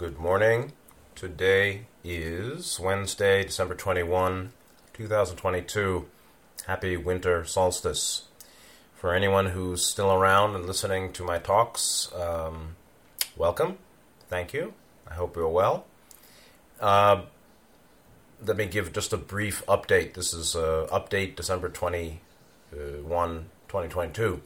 Good 0.00 0.18
morning. 0.18 0.72
Today 1.14 1.82
is 2.02 2.80
Wednesday, 2.80 3.42
December 3.42 3.74
21, 3.74 4.50
2022. 4.94 6.06
Happy 6.66 6.96
winter 6.96 7.44
solstice. 7.44 8.24
For 8.94 9.14
anyone 9.14 9.48
who's 9.48 9.84
still 9.84 10.10
around 10.10 10.56
and 10.56 10.64
listening 10.64 11.12
to 11.12 11.22
my 11.22 11.36
talks, 11.36 12.10
um, 12.14 12.76
welcome. 13.36 13.76
Thank 14.30 14.54
you. 14.54 14.72
I 15.06 15.12
hope 15.12 15.36
you're 15.36 15.50
well. 15.50 15.84
Uh, 16.80 17.24
let 18.42 18.56
me 18.56 18.64
give 18.64 18.94
just 18.94 19.12
a 19.12 19.18
brief 19.18 19.62
update. 19.66 20.14
This 20.14 20.32
is 20.32 20.56
uh, 20.56 20.88
update 20.90 21.36
December 21.36 21.68
21, 21.68 22.20
2022. 22.72 24.40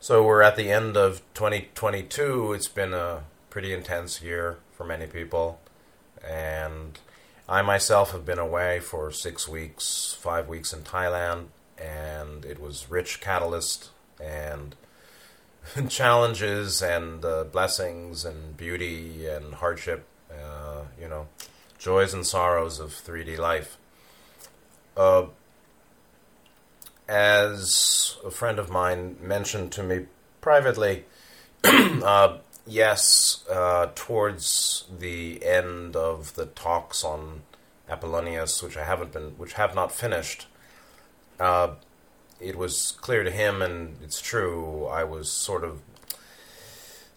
So 0.00 0.24
we're 0.24 0.42
at 0.42 0.56
the 0.56 0.72
end 0.72 0.96
of 0.96 1.22
2022. 1.34 2.52
It's 2.52 2.66
been 2.66 2.92
a 2.92 3.22
pretty 3.48 3.72
intense 3.72 4.20
year 4.20 4.58
for 4.78 4.84
many 4.84 5.06
people. 5.06 5.60
And 6.26 6.98
I 7.48 7.62
myself 7.62 8.12
have 8.12 8.24
been 8.24 8.38
away 8.38 8.78
for 8.78 9.10
six 9.10 9.48
weeks, 9.48 10.16
five 10.18 10.48
weeks 10.48 10.72
in 10.72 10.82
Thailand, 10.82 11.46
and 11.76 12.44
it 12.44 12.60
was 12.60 12.88
rich 12.88 13.20
catalyst 13.20 13.90
and 14.22 14.76
challenges 15.88 16.80
and 16.80 17.24
uh, 17.24 17.44
blessings 17.44 18.24
and 18.24 18.56
beauty 18.56 19.26
and 19.26 19.54
hardship, 19.54 20.06
uh, 20.30 20.82
you 21.00 21.08
know, 21.08 21.26
joys 21.78 22.14
and 22.14 22.26
sorrows 22.26 22.78
of 22.78 22.90
3D 22.90 23.36
life. 23.36 23.76
Uh, 24.96 25.26
as 27.08 28.16
a 28.24 28.30
friend 28.30 28.58
of 28.58 28.70
mine 28.70 29.16
mentioned 29.20 29.72
to 29.72 29.82
me 29.82 30.06
privately, 30.40 31.04
uh, 31.64 32.36
yes, 32.68 33.44
uh, 33.50 33.88
towards 33.94 34.84
the 34.98 35.44
end 35.44 35.96
of 35.96 36.34
the 36.34 36.46
talks 36.46 37.02
on 37.02 37.42
Apollonius, 37.88 38.62
which 38.62 38.76
I 38.76 38.84
haven't 38.84 39.12
been, 39.12 39.30
which 39.38 39.54
have 39.54 39.74
not 39.74 39.92
finished, 39.92 40.46
uh, 41.40 41.74
it 42.40 42.56
was 42.56 42.92
clear 43.00 43.24
to 43.24 43.30
him, 43.30 43.62
and 43.62 43.96
it's 44.02 44.20
true. 44.20 44.86
I 44.86 45.04
was 45.04 45.30
sort 45.30 45.64
of 45.64 45.80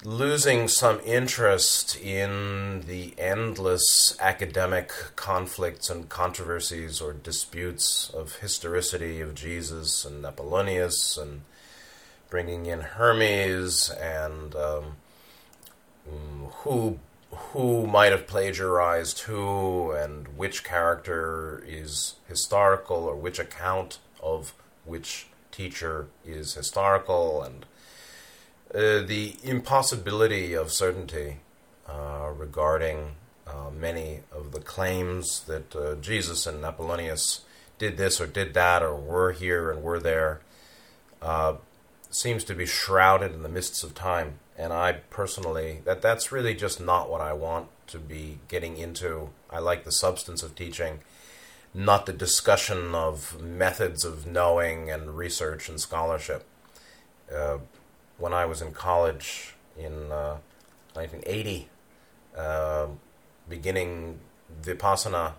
losing 0.03 0.67
some 0.67 0.99
interest 1.05 1.95
in 1.97 2.81
the 2.87 3.13
endless 3.19 4.17
academic 4.19 4.91
conflicts 5.15 5.91
and 5.91 6.09
controversies 6.09 6.99
or 6.99 7.13
disputes 7.13 8.09
of 8.09 8.37
historicity 8.37 9.21
of 9.21 9.35
Jesus 9.35 10.03
and 10.03 10.25
Apollonius 10.25 11.17
and 11.17 11.41
bringing 12.31 12.65
in 12.65 12.81
Hermes 12.81 13.91
and 13.91 14.55
um, 14.55 14.95
who 16.05 16.99
who 17.31 17.87
might 17.87 18.11
have 18.11 18.27
plagiarized 18.27 19.19
who 19.19 19.91
and 19.91 20.27
which 20.37 20.63
character 20.63 21.63
is 21.65 22.15
historical 22.27 22.97
or 22.97 23.15
which 23.15 23.39
account 23.39 23.99
of 24.21 24.53
which 24.85 25.27
teacher 25.51 26.07
is 26.25 26.53
historical 26.55 27.41
and 27.41 27.65
uh, 28.73 29.05
the 29.05 29.35
impossibility 29.43 30.53
of 30.53 30.71
certainty 30.71 31.37
uh, 31.87 32.31
regarding 32.35 33.15
uh, 33.47 33.69
many 33.69 34.21
of 34.31 34.51
the 34.51 34.59
claims 34.59 35.41
that 35.41 35.75
uh, 35.75 35.95
Jesus 35.95 36.45
and 36.45 36.63
Apollonius 36.63 37.41
did 37.77 37.97
this 37.97 38.21
or 38.21 38.27
did 38.27 38.53
that 38.53 38.81
or 38.83 38.95
were 38.95 39.31
here 39.31 39.71
and 39.71 39.81
were 39.81 39.99
there 39.99 40.39
uh, 41.21 41.55
seems 42.09 42.43
to 42.43 42.53
be 42.53 42.65
shrouded 42.65 43.33
in 43.33 43.43
the 43.43 43.49
mists 43.49 43.83
of 43.83 43.93
time 43.93 44.35
and 44.61 44.71
I 44.71 44.93
personally 45.09 45.81
that 45.85 46.03
that's 46.03 46.31
really 46.31 46.53
just 46.53 46.79
not 46.79 47.09
what 47.09 47.19
I 47.19 47.33
want 47.33 47.69
to 47.87 47.97
be 47.97 48.37
getting 48.47 48.77
into. 48.77 49.29
I 49.49 49.57
like 49.57 49.85
the 49.85 49.91
substance 49.91 50.43
of 50.43 50.53
teaching, 50.53 50.99
not 51.73 52.05
the 52.05 52.13
discussion 52.13 52.93
of 52.93 53.41
methods 53.41 54.05
of 54.05 54.27
knowing 54.27 54.91
and 54.91 55.17
research 55.17 55.67
and 55.67 55.81
scholarship. 55.81 56.45
Uh, 57.35 57.57
when 58.19 58.33
I 58.33 58.45
was 58.45 58.61
in 58.61 58.71
college 58.71 59.55
in 59.75 60.11
uh, 60.11 60.37
1980, 60.93 61.67
uh, 62.37 62.85
beginning 63.49 64.19
Vipassana, 64.61 65.33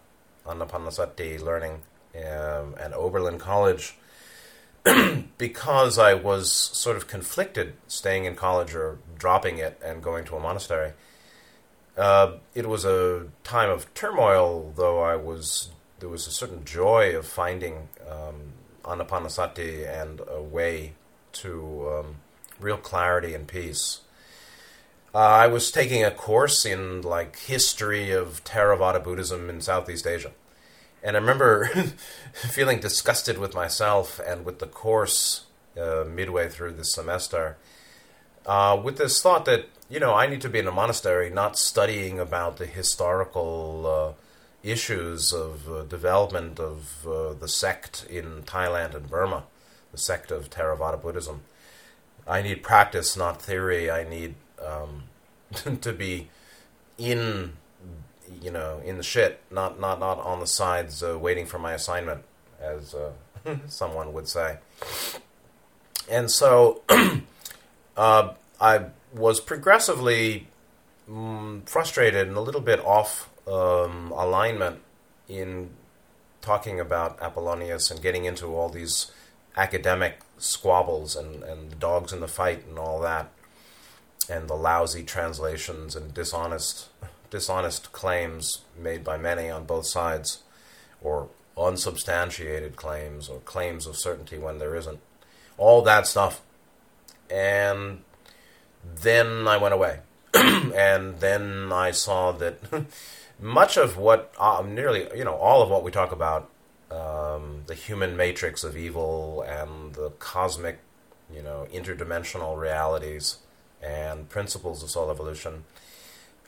Anapanasati 0.45 1.41
learning 1.41 1.83
um, 2.17 2.75
at 2.77 2.93
Oberlin 2.93 3.39
College, 3.39 3.95
because 5.39 5.99
I 5.99 6.15
was 6.15 6.53
sort 6.53 6.97
of 6.97 7.07
conflicted 7.07 7.75
staying 7.87 8.25
in 8.25 8.35
college 8.35 8.75
or 8.75 8.99
dropping 9.19 9.59
it 9.59 9.81
and 9.85 10.03
going 10.03 10.25
to 10.27 10.37
a 10.37 10.41
monastery. 10.41 10.93
Uh, 11.97 12.39
it 12.55 12.69
was 12.69 12.85
a 12.85 13.27
time 13.45 13.71
of 13.71 13.93
turmoil, 13.95 14.73
though 14.77 15.03
I 15.03 15.17
was 15.17 15.71
there 16.01 16.09
was 16.09 16.27
a 16.27 16.33
certain 16.33 16.65
joy 16.65 17.15
of 17.17 17.27
finding 17.27 17.89
um, 18.11 18.55
anapanasati 18.85 19.87
and 19.89 20.21
a 20.29 20.43
way 20.43 20.95
to 21.33 21.89
um, 21.89 22.17
real 22.59 22.77
clarity 22.77 23.35
and 23.35 23.47
peace. 23.47 24.01
Uh, 25.15 25.19
I 25.19 25.47
was 25.47 25.71
taking 25.71 26.03
a 26.03 26.11
course 26.11 26.65
in 26.65 27.03
like 27.03 27.39
history 27.39 28.11
of 28.11 28.43
Theravada 28.45 29.03
Buddhism 29.03 29.49
in 29.51 29.61
Southeast 29.61 30.07
Asia, 30.07 30.33
and 31.03 31.17
I 31.17 31.21
remember 31.21 31.67
feeling 32.33 32.81
disgusted 32.81 33.39
with 33.39 33.55
myself 33.55 34.21
and 34.25 34.45
with 34.45 34.59
the 34.59 34.67
course 34.67 35.45
uh, 35.81 36.05
midway 36.09 36.49
through 36.49 36.73
the 36.73 36.85
semester, 36.85 37.57
uh, 38.47 38.81
with 38.83 38.99
this 38.99 39.21
thought 39.21 39.45
that 39.47 39.67
you 39.89 40.01
know 40.01 40.15
I 40.15 40.27
need 40.27 40.41
to 40.43 40.49
be 40.49 40.59
in 40.59 40.67
a 40.67 40.73
monastery, 40.73 41.31
not 41.31 41.59
studying 41.59 42.19
about 42.19 42.57
the 42.57 42.67
historical 42.67 43.87
uh, 43.87 44.23
issues 44.63 45.33
of 45.33 45.71
uh, 45.71 45.83
development 45.83 46.61
of 46.61 47.07
uh, 47.07 47.33
the 47.35 47.49
sect 47.49 48.07
in 48.09 48.43
Thailand 48.43 48.95
and 48.95 49.11
Burma, 49.11 49.45
the 49.91 49.99
sect 49.99 50.31
of 50.31 50.51
Theravada 50.51 51.01
Buddhism. 51.01 51.43
I 52.27 52.43
need 52.43 52.63
practice, 52.63 53.17
not 53.17 53.43
theory. 53.43 53.91
I 53.91 54.09
need 54.09 54.35
um, 54.65 55.05
to 55.81 55.93
be 55.93 56.29
in 56.97 57.55
you 58.41 58.51
know, 58.51 58.81
in 58.85 58.97
the 58.97 59.03
shit, 59.03 59.41
not 59.51 59.81
not 59.81 60.01
not 60.01 60.19
on 60.19 60.41
the 60.41 60.47
sides 60.47 61.03
uh, 61.03 61.19
waiting 61.19 61.47
for 61.47 61.59
my 61.59 61.73
assignment, 61.73 62.25
as 62.61 62.95
uh, 62.95 63.13
someone 63.67 64.13
would 64.13 64.29
say. 64.29 64.59
And 66.11 66.31
so, 66.31 66.83
uh, 67.97 68.33
I 68.61 68.87
was 69.13 69.41
progressively 69.41 70.49
mm, 71.09 71.69
frustrated 71.69 72.29
and 72.29 72.37
a 72.37 72.41
little 72.41 72.61
bit 72.61 72.81
off 72.81 73.31
um, 73.47 74.13
alignment 74.13 74.81
in 75.29 75.71
talking 76.41 76.81
about 76.81 77.19
Apollonius 77.21 77.91
and 77.91 78.03
getting 78.03 78.25
into 78.25 78.55
all 78.55 78.69
these 78.69 79.11
academic 79.57 80.21
squabbles 80.39 81.15
and, 81.15 81.43
and 81.43 81.71
the 81.71 81.77
dogs 81.77 82.13
in 82.13 82.21
the 82.21 82.29
fight 82.29 82.67
and 82.67 82.79
all 82.79 83.01
that, 83.01 83.31
and 84.29 84.49
the 84.49 84.55
lousy 84.55 85.03
translations 85.03 85.95
and 85.95 86.13
dishonest 86.15 86.89
dishonest 87.33 87.93
claims 87.93 88.61
made 88.79 89.03
by 89.03 89.17
many 89.17 89.49
on 89.49 89.65
both 89.65 89.87
sides, 89.87 90.43
or 91.01 91.31
unsubstantiated 91.57 92.77
claims, 92.77 93.29
or 93.29 93.41
claims 93.41 93.87
of 93.87 93.97
certainty 93.97 94.39
when 94.39 94.59
there 94.59 94.77
isn't. 94.77 95.01
All 95.57 95.83
that 95.83 96.07
stuff. 96.07 96.43
And 97.31 98.03
then 98.85 99.49
I 99.49 99.57
went 99.57 99.75
away. 99.75 100.01
and 100.35 101.19
then 101.21 101.73
I 101.73 101.91
saw 101.91 102.33
that 102.33 102.59
much 103.41 103.77
of 103.77 103.97
what, 103.97 104.33
uh, 104.39 104.63
nearly, 104.67 105.09
you 105.17 105.25
know, 105.25 105.35
all 105.35 105.63
of 105.63 105.71
what 105.71 105.83
we 105.83 105.91
talk 105.91 106.13
about, 106.13 106.51
um, 106.91 107.63
the 107.67 107.75
human 107.75 108.15
matrix 108.15 108.63
of 108.63 108.77
evil 108.77 109.43
and 109.43 109.95
the 109.95 110.11
cosmic, 110.19 110.81
you 111.35 111.43
know, 111.43 111.67
interdimensional 111.73 112.59
realities 112.59 113.39
and 113.83 114.29
principles 114.29 114.83
of 114.83 114.91
soul 114.91 115.11
evolution, 115.11 115.65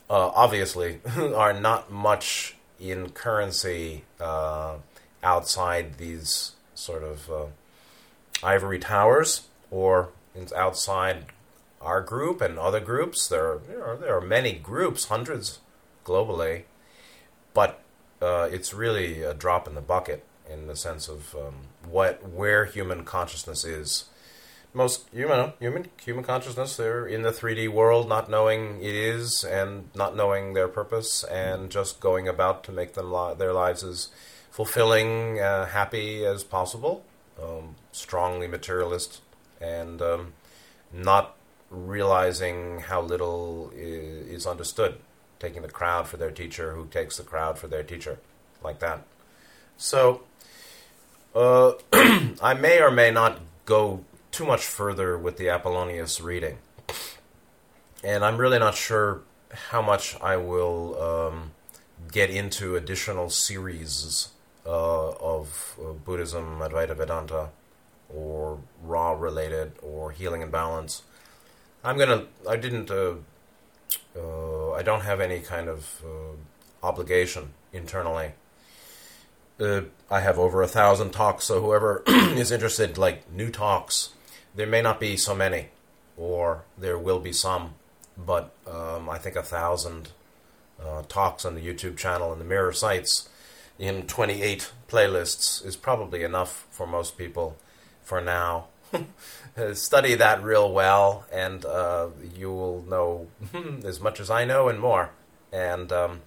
uh, 0.09 0.31
obviously 0.33 0.99
are 1.17 1.53
not 1.53 1.91
much 1.91 2.55
in 2.79 3.09
currency 3.09 4.03
uh, 4.19 4.75
outside 5.23 5.97
these 5.97 6.53
sort 6.73 7.03
of 7.03 7.29
uh, 7.31 7.45
ivory 8.43 8.79
towers 8.79 9.47
or 9.71 10.09
outside 10.55 11.25
our 11.81 12.01
group 12.01 12.41
and 12.41 12.59
other 12.59 12.79
groups. 12.79 13.27
There 13.27 13.45
are, 13.45 13.61
you 13.69 13.79
know, 13.79 13.97
there 13.97 14.17
are 14.17 14.21
many 14.21 14.53
groups, 14.53 15.05
hundreds 15.05 15.59
globally, 16.03 16.63
but 17.53 17.81
uh, 18.21 18.49
it's 18.51 18.73
really 18.73 19.21
a 19.21 19.33
drop 19.33 19.67
in 19.67 19.75
the 19.75 19.81
bucket 19.81 20.23
in 20.49 20.67
the 20.67 20.75
sense 20.75 21.07
of 21.07 21.35
um, 21.35 21.55
what 21.89 22.27
where 22.27 22.65
human 22.65 23.03
consciousness 23.03 23.63
is 23.63 24.05
most 24.75 25.07
human 25.11 25.53
human 25.59 25.87
human 26.03 26.23
consciousness 26.23 26.77
they're 26.77 27.07
in 27.07 27.21
the 27.21 27.31
3D 27.31 27.69
world 27.69 28.09
not 28.09 28.29
knowing 28.29 28.77
it 28.81 28.93
is 28.93 29.43
and 29.43 29.89
not 29.95 30.15
knowing 30.15 30.53
their 30.53 30.67
purpose 30.67 31.23
and 31.23 31.71
just 31.71 31.99
going 31.99 32.27
about 32.27 32.63
to 32.63 32.71
make 32.71 32.93
them 32.93 33.11
li- 33.11 33.33
their 33.37 33.53
lives 33.53 33.83
as 33.83 34.09
fulfilling 34.51 35.39
uh, 35.39 35.65
happy 35.65 36.25
as 36.25 36.43
possible 36.43 37.03
um, 37.41 37.75
strongly 37.91 38.47
materialist 38.47 39.21
and 39.61 40.01
um, 40.01 40.33
not 40.91 41.35
realizing 41.69 42.79
how 42.79 43.01
little 43.01 43.71
is, 43.75 44.27
is 44.27 44.47
understood 44.47 44.97
taking 45.39 45.61
the 45.61 45.69
crowd 45.69 46.07
for 46.07 46.17
their 46.17 46.31
teacher, 46.31 46.73
who 46.73 46.87
takes 46.87 47.17
the 47.17 47.23
crowd 47.23 47.57
for 47.57 47.67
their 47.67 47.83
teacher, 47.83 48.19
like 48.63 48.79
that. 48.79 49.03
So, 49.77 50.23
uh, 51.35 51.73
I 52.41 52.53
may 52.53 52.81
or 52.81 52.91
may 52.91 53.11
not 53.11 53.39
go 53.65 54.03
too 54.35 54.45
much 54.45 54.65
further 54.65 55.17
with 55.17 55.37
the 55.37 55.45
Apollonius 55.45 56.19
reading. 56.19 56.57
And 58.03 58.25
I'm 58.25 58.35
really 58.35 58.59
not 58.59 58.75
sure 58.75 59.21
how 59.69 59.81
much 59.81 60.19
I 60.21 60.35
will 60.35 61.01
um, 61.01 61.51
get 62.11 62.29
into 62.29 62.75
additional 62.75 63.29
series 63.29 64.27
uh, 64.65 65.11
of 65.11 65.79
uh, 65.79 65.93
Buddhism, 65.93 66.59
Advaita 66.59 66.97
Vedanta, 66.97 67.47
or 68.09 68.59
Ra 68.83 69.13
related, 69.13 69.71
or 69.81 70.11
Healing 70.11 70.43
and 70.43 70.51
Balance. 70.51 71.03
I'm 71.81 71.97
gonna. 71.97 72.25
I 72.47 72.57
didn't. 72.57 72.91
Uh, 72.91 73.15
uh 74.17 74.73
I 74.73 74.83
don't 74.83 75.01
have 75.01 75.21
any 75.21 75.39
kind 75.39 75.69
of 75.69 76.03
uh, 76.03 76.85
obligation 76.85 77.53
internally. 77.71 78.33
Uh, 79.61 79.83
I 80.11 80.19
have 80.19 80.37
over 80.37 80.61
a 80.61 80.67
thousand 80.67 81.11
talks, 81.11 81.45
so 81.45 81.61
whoever 81.61 82.03
is 82.07 82.51
interested, 82.51 82.97
like 82.97 83.31
new 83.31 83.49
talks, 83.49 84.09
there 84.55 84.67
may 84.67 84.81
not 84.81 84.99
be 84.99 85.17
so 85.17 85.35
many, 85.35 85.69
or 86.17 86.63
there 86.77 86.97
will 86.97 87.19
be 87.19 87.33
some, 87.33 87.73
but 88.17 88.53
um, 88.67 89.09
I 89.09 89.17
think 89.17 89.35
a 89.35 89.43
thousand 89.43 90.09
uh, 90.81 91.03
talks 91.07 91.45
on 91.45 91.55
the 91.55 91.61
YouTube 91.61 91.97
channel 91.97 92.31
and 92.31 92.39
the 92.39 92.45
Mirror 92.45 92.73
sites 92.73 93.29
in 93.77 94.07
28 94.07 94.71
playlists 94.87 95.65
is 95.65 95.75
probably 95.75 96.23
enough 96.23 96.65
for 96.71 96.87
most 96.87 97.17
people 97.17 97.57
for 98.03 98.21
now. 98.21 98.67
Study 99.73 100.15
that 100.15 100.43
real 100.43 100.71
well, 100.71 101.25
and 101.31 101.65
uh, 101.65 102.07
you 102.35 102.51
will 102.51 102.83
know 102.83 103.27
as 103.83 103.99
much 103.99 104.19
as 104.19 104.29
I 104.29 104.45
know 104.45 104.69
and 104.69 104.79
more. 104.79 105.11
And 105.51 105.91
um, 105.91 106.21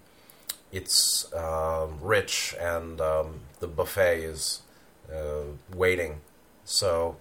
it's 0.72 1.32
uh, 1.32 1.86
rich, 2.00 2.54
and 2.60 3.00
um, 3.00 3.40
the 3.60 3.68
buffet 3.68 4.22
is 4.22 4.62
uh, 5.12 5.42
waiting. 5.74 6.20
So, 6.64 7.16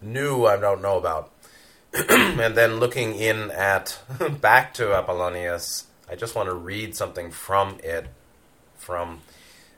new 0.00 0.46
I 0.46 0.56
don't 0.56 0.82
know 0.82 0.98
about. 0.98 1.32
and 1.92 2.54
then 2.56 2.76
looking 2.76 3.14
in 3.14 3.50
at 3.50 3.98
back 4.40 4.74
to 4.74 4.94
Apollonius 4.94 5.86
I 6.10 6.16
just 6.16 6.34
want 6.34 6.48
to 6.48 6.54
read 6.54 6.96
something 6.96 7.30
from 7.30 7.78
it. 7.84 8.06
From 8.78 9.20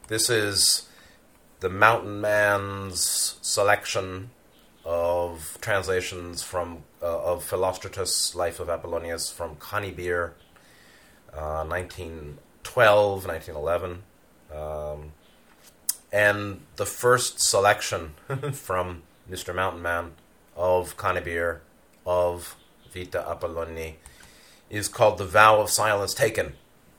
this 0.06 0.30
is 0.30 0.88
the 1.58 1.68
Mountain 1.68 2.20
Man's 2.20 3.36
selection 3.42 4.30
of 4.84 5.58
translations 5.60 6.42
from 6.42 6.84
uh, 7.02 7.22
of 7.22 7.48
Philostratus' 7.48 8.34
Life 8.36 8.60
of 8.60 8.68
Apollonius 8.68 9.30
from 9.30 9.56
Conybeare, 9.56 10.32
uh, 11.34 11.64
1912, 11.64 13.26
1911. 13.26 14.02
Um, 14.54 15.12
and 16.12 16.60
the 16.76 16.86
first 16.86 17.40
selection 17.40 18.14
from 18.52 19.02
Mr. 19.30 19.54
Mountain 19.54 19.82
Man 19.82 20.12
of 20.56 20.96
Conybeare 20.96 21.60
of 22.04 22.56
Vita 22.92 23.24
Apolloni 23.26 23.94
is 24.68 24.88
called 24.88 25.18
the 25.18 25.26
vow 25.26 25.60
of 25.60 25.70
silence 25.70 26.12
taken, 26.12 26.54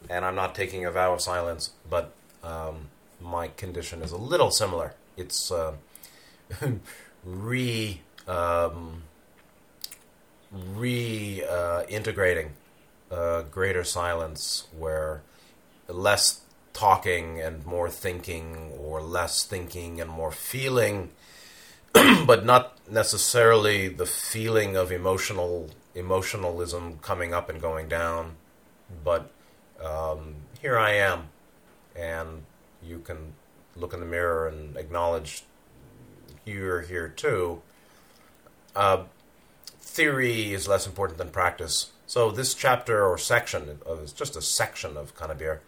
and 0.10 0.24
I'm 0.24 0.36
not 0.36 0.56
taking 0.56 0.86
a 0.86 0.92
vow 0.92 1.14
of 1.14 1.22
silence, 1.22 1.72
but 1.90 2.14
um, 2.44 2.88
my 3.20 3.50
condition 3.50 4.02
is 4.02 4.12
a 4.12 4.18
little 4.18 4.52
similar. 4.52 4.94
It's 5.18 5.52
uh, 5.52 5.74
re 7.26 8.02
um, 8.28 9.04
reintegrating 10.54 12.50
uh, 13.12 13.16
uh, 13.16 13.42
greater 13.44 13.84
silence, 13.84 14.68
where 14.78 15.22
less 15.88 16.42
talking 16.74 17.42
and 17.42 17.66
more 17.66 17.90
thinking, 17.90 18.72
or 18.78 19.02
less 19.02 19.44
thinking 19.44 20.00
and 20.00 20.10
more 20.10 20.32
feeling, 20.32 21.10
but 22.26 22.46
not 22.46 22.78
necessarily 22.90 23.88
the 23.88 24.06
feeling 24.06 24.76
of 24.76 24.92
emotional 24.92 25.70
emotionalism 25.94 27.00
coming 27.02 27.34
up 27.34 27.50
and 27.50 27.62
going 27.62 27.90
down, 27.90 28.36
but 29.04 29.30
um, 29.84 30.36
here 30.62 30.78
I 30.78 30.92
am, 30.92 31.24
and 31.96 32.44
you 32.82 33.00
can 33.00 33.34
look 33.76 33.94
in 33.94 34.00
the 34.00 34.06
mirror 34.06 34.48
and 34.48 34.78
acknowledge 34.78 35.44
you're 36.46 36.82
here 36.82 37.10
too. 37.10 37.62
Uh, 38.76 39.04
theory 39.82 40.54
is 40.54 40.68
less 40.68 40.88
important 40.88 41.18
than 41.18 41.30
practice. 41.30 41.92
So 42.08 42.32
this 42.32 42.54
chapter 42.54 43.06
or 43.06 43.18
section, 43.18 43.80
it's 43.86 44.14
just 44.14 44.36
a 44.36 44.42
section 44.42 44.98
of 44.98 45.16
Conybeare 45.16 45.60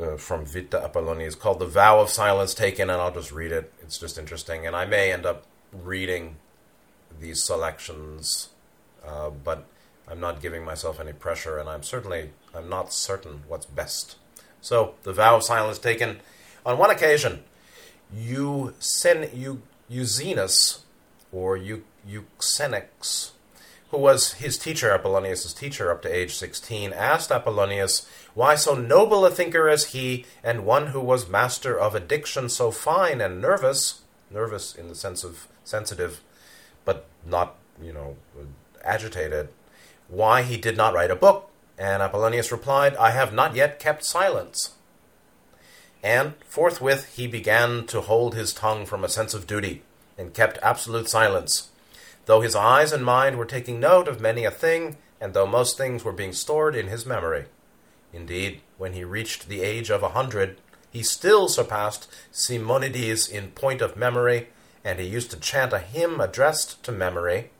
uh, 0.00 0.16
from 0.16 0.44
Vita 0.44 0.78
Apolloni 0.78 1.26
is 1.26 1.34
called 1.34 1.58
"The 1.58 1.66
Vow 1.66 2.00
of 2.00 2.10
Silence 2.10 2.54
Taken," 2.54 2.90
and 2.90 3.00
I'll 3.00 3.12
just 3.12 3.32
read 3.32 3.52
it. 3.52 3.72
It's 3.82 3.98
just 3.98 4.18
interesting, 4.18 4.66
and 4.66 4.74
I 4.76 4.84
may 4.84 5.12
end 5.12 5.26
up 5.26 5.44
reading 5.72 6.36
these 7.20 7.42
selections 7.44 8.50
uh, 9.08 9.30
but 9.30 9.64
I'm 10.06 10.20
not 10.20 10.40
giving 10.40 10.64
myself 10.64 11.00
any 11.00 11.12
pressure, 11.12 11.58
and 11.58 11.68
I'm 11.68 11.82
certainly 11.82 12.30
I'm 12.54 12.68
not 12.68 12.92
certain 12.92 13.42
what's 13.48 13.66
best. 13.66 14.16
So 14.60 14.94
the 15.02 15.12
vow 15.12 15.36
of 15.36 15.42
silence 15.44 15.78
taken 15.78 16.20
on 16.64 16.78
one 16.78 16.90
occasion. 16.90 17.44
You 18.14 18.74
you 19.34 19.62
Euxenus 19.90 20.80
or 21.32 21.56
you 21.56 21.84
Euxenix, 22.08 23.32
who 23.90 23.98
was 23.98 24.34
his 24.34 24.58
teacher, 24.58 24.90
Apollonius' 24.90 25.52
teacher 25.54 25.90
up 25.90 26.02
to 26.02 26.14
age 26.14 26.34
16, 26.34 26.92
asked 26.92 27.30
Apollonius 27.30 28.06
why 28.34 28.54
so 28.54 28.74
noble 28.74 29.24
a 29.24 29.30
thinker 29.30 29.68
as 29.68 29.86
he, 29.86 30.26
and 30.44 30.66
one 30.66 30.88
who 30.88 31.00
was 31.00 31.28
master 31.28 31.78
of 31.78 31.94
a 31.94 32.00
diction 32.00 32.48
so 32.48 32.70
fine 32.70 33.20
and 33.20 33.40
nervous, 33.40 34.02
nervous 34.30 34.74
in 34.74 34.88
the 34.88 34.94
sense 34.94 35.24
of 35.24 35.48
sensitive, 35.64 36.20
but 36.84 37.06
not, 37.24 37.56
you 37.82 37.92
know, 37.92 38.16
agitated. 38.84 39.48
Why 40.08 40.42
he 40.42 40.56
did 40.56 40.76
not 40.76 40.94
write 40.94 41.10
a 41.10 41.16
book, 41.16 41.50
and 41.78 42.02
Apollonius 42.02 42.52
replied, 42.52 42.96
I 42.96 43.10
have 43.10 43.32
not 43.32 43.54
yet 43.54 43.78
kept 43.78 44.04
silence. 44.04 44.74
And 46.02 46.34
forthwith 46.46 47.16
he 47.16 47.26
began 47.26 47.86
to 47.86 48.02
hold 48.02 48.34
his 48.34 48.54
tongue 48.54 48.86
from 48.86 49.02
a 49.02 49.08
sense 49.08 49.34
of 49.34 49.46
duty, 49.46 49.82
and 50.16 50.34
kept 50.34 50.58
absolute 50.62 51.08
silence, 51.08 51.70
though 52.28 52.42
his 52.42 52.54
eyes 52.54 52.92
and 52.92 53.02
mind 53.02 53.38
were 53.38 53.46
taking 53.46 53.80
note 53.80 54.06
of 54.06 54.20
many 54.20 54.44
a 54.44 54.50
thing, 54.50 54.98
and 55.18 55.32
though 55.32 55.46
most 55.46 55.78
things 55.78 56.04
were 56.04 56.12
being 56.12 56.34
stored 56.34 56.76
in 56.76 56.86
his 56.86 57.06
memory. 57.06 57.46
Indeed, 58.12 58.60
when 58.76 58.92
he 58.92 59.02
reached 59.02 59.48
the 59.48 59.62
age 59.62 59.88
of 59.88 60.02
a 60.02 60.10
hundred, 60.10 60.58
he 60.90 61.02
still 61.02 61.48
surpassed 61.48 62.06
Simonides 62.30 63.26
in 63.26 63.52
point 63.52 63.80
of 63.80 63.96
memory, 63.96 64.48
and 64.84 65.00
he 65.00 65.06
used 65.06 65.30
to 65.30 65.40
chant 65.40 65.72
a 65.72 65.78
hymn 65.78 66.20
addressed 66.20 66.82
to 66.84 66.92
memory, 66.92 67.50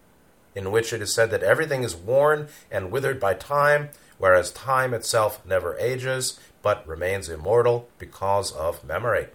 in 0.54 0.70
which 0.70 0.92
it 0.92 1.00
is 1.00 1.14
said 1.14 1.30
that 1.30 1.42
everything 1.42 1.82
is 1.82 1.96
worn 1.96 2.48
and 2.70 2.90
withered 2.90 3.18
by 3.18 3.32
time, 3.32 3.88
whereas 4.18 4.52
time 4.52 4.92
itself 4.92 5.40
never 5.46 5.78
ages, 5.78 6.38
but 6.60 6.86
remains 6.86 7.30
immortal 7.30 7.88
because 7.98 8.52
of 8.52 8.84
memory. 8.84 9.28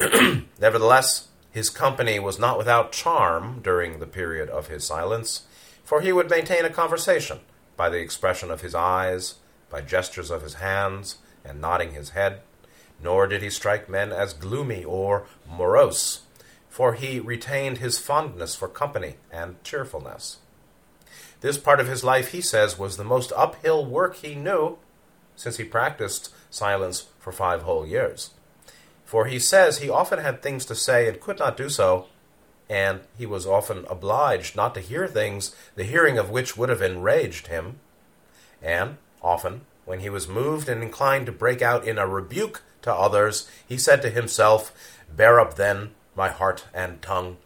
Nevertheless, 0.60 1.28
his 1.52 1.68
company 1.70 2.18
was 2.18 2.38
not 2.38 2.56
without 2.56 2.92
charm 2.92 3.60
during 3.62 3.98
the 3.98 4.06
period 4.06 4.48
of 4.48 4.68
his 4.68 4.84
silence, 4.84 5.42
for 5.84 6.00
he 6.00 6.12
would 6.12 6.30
maintain 6.30 6.64
a 6.64 6.70
conversation 6.70 7.40
by 7.76 7.90
the 7.90 7.98
expression 7.98 8.50
of 8.50 8.62
his 8.62 8.74
eyes, 8.74 9.34
by 9.68 9.82
gestures 9.82 10.30
of 10.30 10.42
his 10.42 10.54
hands, 10.54 11.18
and 11.44 11.60
nodding 11.60 11.92
his 11.92 12.10
head, 12.10 12.40
nor 13.02 13.26
did 13.26 13.42
he 13.42 13.50
strike 13.50 13.88
men 13.88 14.12
as 14.12 14.32
gloomy 14.32 14.82
or 14.82 15.26
morose, 15.46 16.20
for 16.70 16.94
he 16.94 17.20
retained 17.20 17.78
his 17.78 17.98
fondness 17.98 18.54
for 18.54 18.68
company 18.68 19.16
and 19.30 19.62
cheerfulness. 19.62 20.38
This 21.42 21.58
part 21.58 21.80
of 21.80 21.88
his 21.88 22.02
life, 22.02 22.30
he 22.30 22.40
says, 22.40 22.78
was 22.78 22.96
the 22.96 23.04
most 23.04 23.32
uphill 23.36 23.84
work 23.84 24.16
he 24.16 24.34
knew, 24.34 24.78
since 25.36 25.58
he 25.58 25.64
practiced 25.64 26.32
silence 26.50 27.08
for 27.18 27.32
five 27.32 27.62
whole 27.62 27.86
years. 27.86 28.30
For 29.12 29.26
he 29.26 29.38
says 29.38 29.76
he 29.76 29.90
often 29.90 30.20
had 30.20 30.40
things 30.40 30.64
to 30.64 30.74
say 30.74 31.06
and 31.06 31.20
could 31.20 31.38
not 31.38 31.54
do 31.54 31.68
so, 31.68 32.06
and 32.70 33.00
he 33.18 33.26
was 33.26 33.46
often 33.46 33.84
obliged 33.90 34.56
not 34.56 34.72
to 34.74 34.80
hear 34.80 35.06
things 35.06 35.54
the 35.76 35.84
hearing 35.84 36.16
of 36.16 36.30
which 36.30 36.56
would 36.56 36.70
have 36.70 36.80
enraged 36.80 37.48
him. 37.48 37.78
And 38.62 38.96
often, 39.20 39.66
when 39.84 40.00
he 40.00 40.08
was 40.08 40.26
moved 40.26 40.66
and 40.66 40.82
inclined 40.82 41.26
to 41.26 41.32
break 41.32 41.60
out 41.60 41.86
in 41.86 41.98
a 41.98 42.06
rebuke 42.06 42.62
to 42.80 42.94
others, 42.94 43.50
he 43.68 43.76
said 43.76 44.00
to 44.00 44.08
himself, 44.08 44.72
Bear 45.14 45.38
up 45.38 45.56
then, 45.56 45.90
my 46.16 46.30
heart 46.30 46.64
and 46.72 47.02
tongue, 47.02 47.36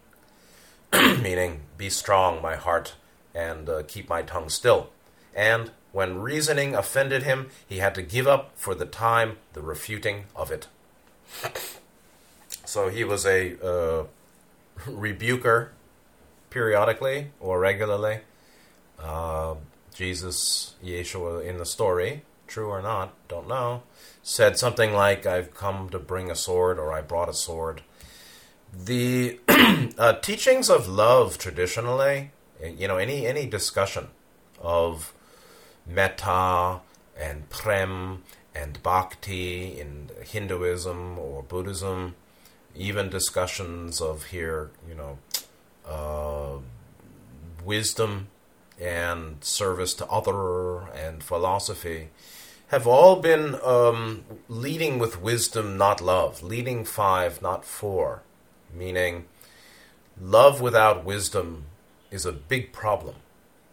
meaning, 0.92 1.62
be 1.76 1.90
strong, 1.90 2.40
my 2.40 2.54
heart, 2.54 2.94
and 3.34 3.68
uh, 3.68 3.82
keep 3.88 4.08
my 4.08 4.22
tongue 4.22 4.50
still. 4.50 4.90
And 5.34 5.72
when 5.90 6.20
reasoning 6.20 6.76
offended 6.76 7.24
him, 7.24 7.48
he 7.68 7.78
had 7.78 7.96
to 7.96 8.02
give 8.02 8.28
up 8.28 8.52
for 8.54 8.76
the 8.76 8.86
time 8.86 9.38
the 9.52 9.62
refuting 9.62 10.26
of 10.36 10.52
it. 10.52 10.68
So 12.64 12.88
he 12.88 13.04
was 13.04 13.24
a 13.24 13.56
uh, 13.64 14.04
rebuker 14.86 15.72
periodically 16.50 17.28
or 17.40 17.60
regularly. 17.60 18.20
Uh, 18.98 19.54
Jesus, 19.94 20.74
Yeshua 20.84 21.46
in 21.46 21.58
the 21.58 21.64
story, 21.64 22.22
true 22.46 22.68
or 22.68 22.82
not, 22.82 23.14
don't 23.28 23.48
know, 23.48 23.82
said 24.22 24.58
something 24.58 24.92
like, 24.92 25.24
I've 25.26 25.54
come 25.54 25.88
to 25.90 25.98
bring 25.98 26.30
a 26.30 26.34
sword 26.34 26.78
or 26.78 26.92
I 26.92 27.00
brought 27.00 27.28
a 27.28 27.34
sword. 27.34 27.82
The 28.72 29.38
uh, 29.98 30.14
teachings 30.14 30.68
of 30.68 30.88
love 30.88 31.38
traditionally, 31.38 32.32
you 32.62 32.88
know, 32.88 32.98
any, 32.98 33.26
any 33.26 33.46
discussion 33.46 34.08
of 34.60 35.12
metta 35.86 36.80
and 37.18 37.48
prem 37.48 38.22
and 38.56 38.82
bhakti 38.82 39.78
in 39.78 40.10
Hinduism 40.24 41.18
or 41.18 41.42
Buddhism, 41.42 42.14
even 42.74 43.08
discussions 43.10 44.00
of 44.00 44.26
here, 44.26 44.70
you 44.88 44.94
know, 44.94 45.18
uh, 45.86 46.58
wisdom 47.64 48.28
and 48.80 49.42
service 49.42 49.94
to 49.94 50.06
other 50.06 50.88
and 50.92 51.22
philosophy 51.22 52.08
have 52.68 52.86
all 52.86 53.16
been 53.16 53.54
um, 53.62 54.24
leading 54.48 54.98
with 54.98 55.20
wisdom, 55.20 55.76
not 55.76 56.00
love, 56.00 56.42
leading 56.42 56.84
five, 56.84 57.40
not 57.40 57.64
four, 57.64 58.22
meaning 58.74 59.26
love 60.20 60.60
without 60.60 61.04
wisdom 61.04 61.64
is 62.10 62.26
a 62.26 62.32
big 62.32 62.72
problem. 62.72 63.14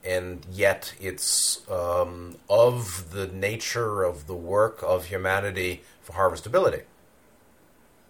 And 0.04 0.46
yet, 0.52 0.94
it's 1.00 1.70
um, 1.70 2.36
of 2.50 3.12
the 3.12 3.28
nature 3.28 4.04
of 4.04 4.28
the 4.28 4.36
work 4.36 4.84
of 4.84 5.06
humanity 5.06 5.82
for 6.02 6.14
harvestability. 6.14 6.84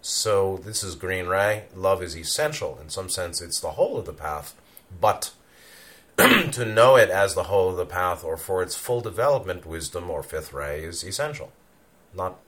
So, 0.02 0.60
this 0.64 0.82
is 0.82 0.96
Green 0.96 1.26
Ray. 1.26 1.64
Love 1.74 2.02
is 2.02 2.16
essential. 2.16 2.78
In 2.82 2.88
some 2.88 3.08
sense, 3.08 3.40
it's 3.40 3.60
the 3.60 3.72
whole 3.72 3.96
of 3.96 4.06
the 4.06 4.12
path. 4.12 4.54
But 5.00 5.32
to 6.16 6.64
know 6.64 6.96
it 6.96 7.10
as 7.10 7.34
the 7.34 7.44
whole 7.44 7.70
of 7.70 7.76
the 7.76 7.86
path 7.86 8.22
or 8.22 8.36
for 8.36 8.62
its 8.62 8.76
full 8.76 9.00
development, 9.00 9.66
wisdom 9.66 10.10
or 10.10 10.22
fifth 10.22 10.52
ray 10.52 10.84
is 10.84 11.02
essential, 11.02 11.52
not 12.14 12.38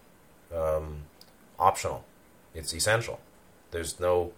um, 0.55 1.03
optional. 1.59 2.05
It's 2.55 2.73
essential. 2.73 3.21
There's 3.73 3.99
no, 3.99 4.33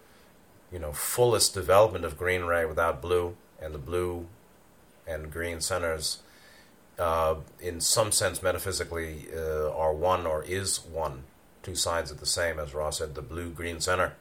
you 0.73 0.79
know, 0.79 0.93
fullest 0.93 1.53
development 1.53 2.07
of 2.07 2.17
green 2.17 2.45
ray 2.45 2.65
without 2.65 3.03
blue, 3.03 3.37
and 3.61 3.75
the 3.75 3.79
blue 3.79 4.27
and 5.09 5.33
green 5.33 5.61
centers, 5.61 6.19
uh, 6.99 7.37
in 7.61 7.81
some 7.81 8.13
sense, 8.13 8.43
metaphysically, 8.43 9.27
uh, 9.35 9.71
are 9.73 9.93
one 9.93 10.27
or 10.27 10.45
is 10.45 10.85
one. 10.85 11.25
Two 11.63 11.75
sides 11.75 12.11
of 12.11 12.21
the 12.21 12.27
same, 12.27 12.59
as 12.59 12.75
Ross 12.75 12.99
said, 12.99 13.15
the 13.15 13.23
blue 13.23 13.51
green 13.51 13.81
center. 13.81 14.15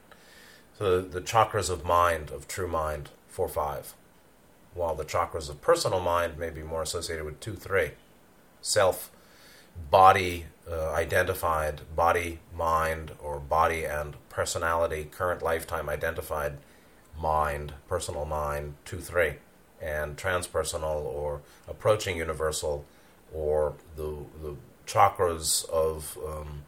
So 0.78 1.02
the 1.02 1.22
chakras 1.22 1.70
of 1.70 1.84
mind, 1.84 2.30
of 2.30 2.48
true 2.48 2.68
mind, 2.68 3.10
four 3.28 3.48
five 3.48 3.94
while 4.78 4.96
the 4.96 5.04
chakras 5.04 5.50
of 5.50 5.60
personal 5.62 6.00
mind 6.00 6.38
may 6.38 6.50
be 6.50 6.62
more 6.62 6.84
associated 6.84 7.26
with 7.26 7.40
2 7.40 7.56
3. 7.56 7.92
Self, 8.62 9.12
body 9.90 10.46
uh, 10.70 10.92
identified, 10.92 11.82
body, 11.96 12.40
mind, 12.56 13.12
or 13.22 13.40
body 13.40 13.84
and 13.84 14.16
personality, 14.30 15.06
current 15.06 15.42
lifetime 15.42 15.90
identified 15.90 16.58
mind, 17.20 17.74
personal 17.88 18.26
mind, 18.26 18.76
2 18.86 19.00
3. 19.00 19.34
And 19.82 20.18
transpersonal 20.18 21.04
or 21.04 21.42
approaching 21.68 22.18
universal, 22.18 22.86
or 23.34 23.74
the, 23.96 24.18
the 24.42 24.56
chakras 24.88 25.70
of 25.70 26.18
um, 26.26 26.64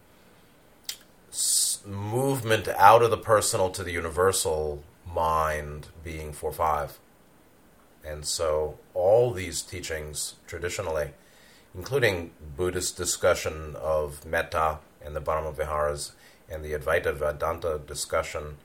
s- 1.32 1.80
movement 1.86 2.68
out 2.68 3.02
of 3.02 3.10
the 3.10 3.18
personal 3.18 3.70
to 3.72 3.84
the 3.84 3.92
universal 3.92 4.84
mind 5.12 5.88
being 6.04 6.34
4 6.34 6.52
5. 6.52 7.00
And 8.06 8.26
so 8.26 8.78
all 8.94 9.32
these 9.32 9.62
teachings 9.62 10.36
traditionally, 10.48 11.10
including 11.76 12.32
Buddhist 12.56 12.96
discussion 12.98 13.76
of 13.76 14.26
metta 14.26 14.80
and 15.04 15.16
the 15.16 15.20
Brahma 15.20 15.52
Viharas 15.52 16.12
and 16.50 16.64
the 16.64 16.74
Advaita 16.74 17.14
Vedanta 17.14 17.80
discussion 17.86 18.58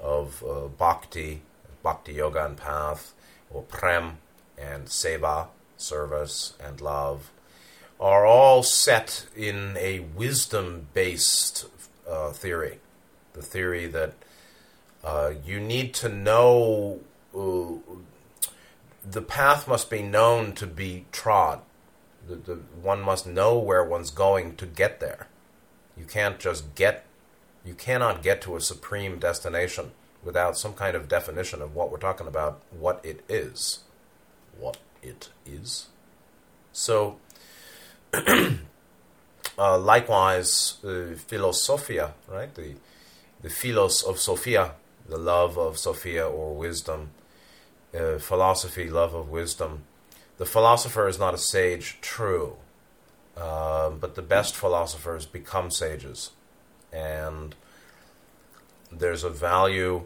of 0.00 0.44
uh, 0.48 0.68
bhakti, 0.68 1.42
bhakti 1.82 2.14
yoga 2.14 2.44
and 2.44 2.56
path, 2.56 3.12
or 3.50 3.62
prem 3.62 4.18
and 4.58 4.86
seva, 4.86 5.48
service 5.76 6.54
and 6.64 6.80
love, 6.80 7.30
are 8.00 8.26
all 8.26 8.62
set 8.62 9.26
in 9.36 9.76
a 9.78 10.00
wisdom 10.00 10.88
based 10.92 11.66
uh, 12.08 12.30
theory. 12.30 12.78
The 13.32 13.42
theory 13.42 13.86
that 13.86 14.14
uh, 15.02 15.32
you 15.44 15.60
need 15.60 15.94
to 15.94 16.08
know 16.08 17.00
uh, 17.36 17.74
the 19.04 19.22
path 19.22 19.68
must 19.68 19.90
be 19.90 20.02
known 20.02 20.52
to 20.54 20.66
be 20.66 21.04
trod. 21.12 21.60
The, 22.26 22.36
the, 22.36 22.54
one 22.80 23.02
must 23.02 23.26
know 23.26 23.58
where 23.58 23.84
one's 23.84 24.10
going 24.10 24.56
to 24.56 24.66
get 24.66 25.00
there. 25.00 25.28
You 25.96 26.06
can't 26.06 26.38
just 26.38 26.74
get, 26.74 27.04
you 27.64 27.74
cannot 27.74 28.22
get 28.22 28.40
to 28.42 28.56
a 28.56 28.60
supreme 28.60 29.18
destination 29.18 29.92
without 30.24 30.56
some 30.56 30.72
kind 30.74 30.96
of 30.96 31.08
definition 31.08 31.62
of 31.62 31.74
what 31.74 31.90
we're 31.90 31.98
talking 31.98 32.26
about, 32.26 32.62
what 32.70 33.00
it 33.04 33.24
is. 33.28 33.80
What 34.58 34.78
it 35.02 35.28
is. 35.44 35.86
So, 36.72 37.18
uh, 38.12 39.78
likewise, 39.78 40.84
uh, 40.84 41.16
philosophia, 41.16 42.14
right? 42.28 42.54
The, 42.54 42.74
the 43.42 43.50
philos 43.50 44.02
of 44.02 44.18
Sophia, 44.18 44.72
the 45.08 45.18
love 45.18 45.58
of 45.58 45.78
Sophia 45.78 46.26
or 46.26 46.54
wisdom 46.54 47.10
uh, 47.94 48.18
philosophy, 48.18 48.90
love 48.90 49.14
of 49.14 49.30
wisdom. 49.30 49.84
The 50.38 50.46
philosopher 50.46 51.06
is 51.06 51.18
not 51.18 51.34
a 51.34 51.38
sage, 51.38 51.98
true, 52.00 52.56
uh, 53.36 53.90
but 53.90 54.14
the 54.14 54.22
best 54.22 54.56
philosophers 54.56 55.26
become 55.26 55.70
sages. 55.70 56.30
And 56.92 57.54
there's 58.90 59.24
a 59.24 59.30
value 59.30 60.04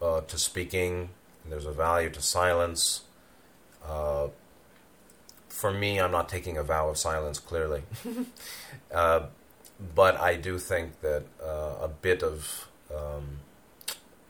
uh, 0.00 0.20
to 0.22 0.38
speaking, 0.38 1.10
there's 1.48 1.66
a 1.66 1.72
value 1.72 2.10
to 2.10 2.22
silence. 2.22 3.02
Uh, 3.86 4.28
for 5.48 5.72
me, 5.72 6.00
I'm 6.00 6.10
not 6.10 6.28
taking 6.28 6.56
a 6.56 6.62
vow 6.62 6.88
of 6.88 6.98
silence, 6.98 7.38
clearly. 7.38 7.82
Uh, 8.92 9.26
but 9.94 10.18
I 10.18 10.34
do 10.34 10.58
think 10.58 11.00
that 11.00 11.22
uh, 11.40 11.76
a 11.82 11.88
bit 11.88 12.24
of 12.24 12.68
um, 12.92 13.38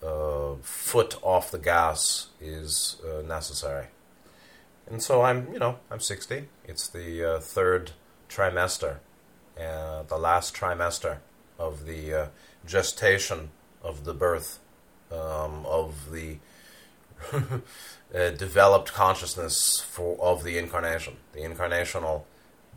uh, 0.03 0.57
foot 0.61 1.17
off 1.23 1.51
the 1.51 1.59
gas 1.59 2.29
is 2.41 2.97
uh, 3.03 3.23
necessary. 3.23 3.87
And 4.87 5.03
so 5.03 5.23
I'm, 5.23 5.51
you 5.51 5.59
know, 5.59 5.79
I'm 5.91 6.01
60. 6.01 6.47
It's 6.67 6.89
the 6.89 7.39
third 7.41 7.93
trimester, 8.29 8.97
the 9.57 10.19
last 10.19 10.55
trimester 10.55 11.19
of 11.59 11.87
the 11.87 12.29
gestation 12.67 13.51
of 13.83 14.05
the 14.05 14.13
birth 14.13 14.59
um, 15.13 15.65
of 15.67 16.11
the 16.11 16.39
uh, 17.33 18.31
developed 18.31 18.93
consciousness 18.93 19.81
for 19.81 20.17
of 20.21 20.45
the 20.45 20.59
incarnation, 20.59 21.17
the 21.33 21.41
incarnational 21.41 22.25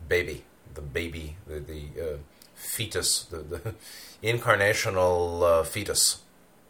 baby, 0.08 0.44
the 0.74 0.82
baby, 0.82 1.36
the 1.46 1.60
the 1.60 2.18
fetus, 2.54 3.24
the, 3.24 3.38
the 3.38 3.74
incarnational 4.22 5.64
fetus 5.66 6.22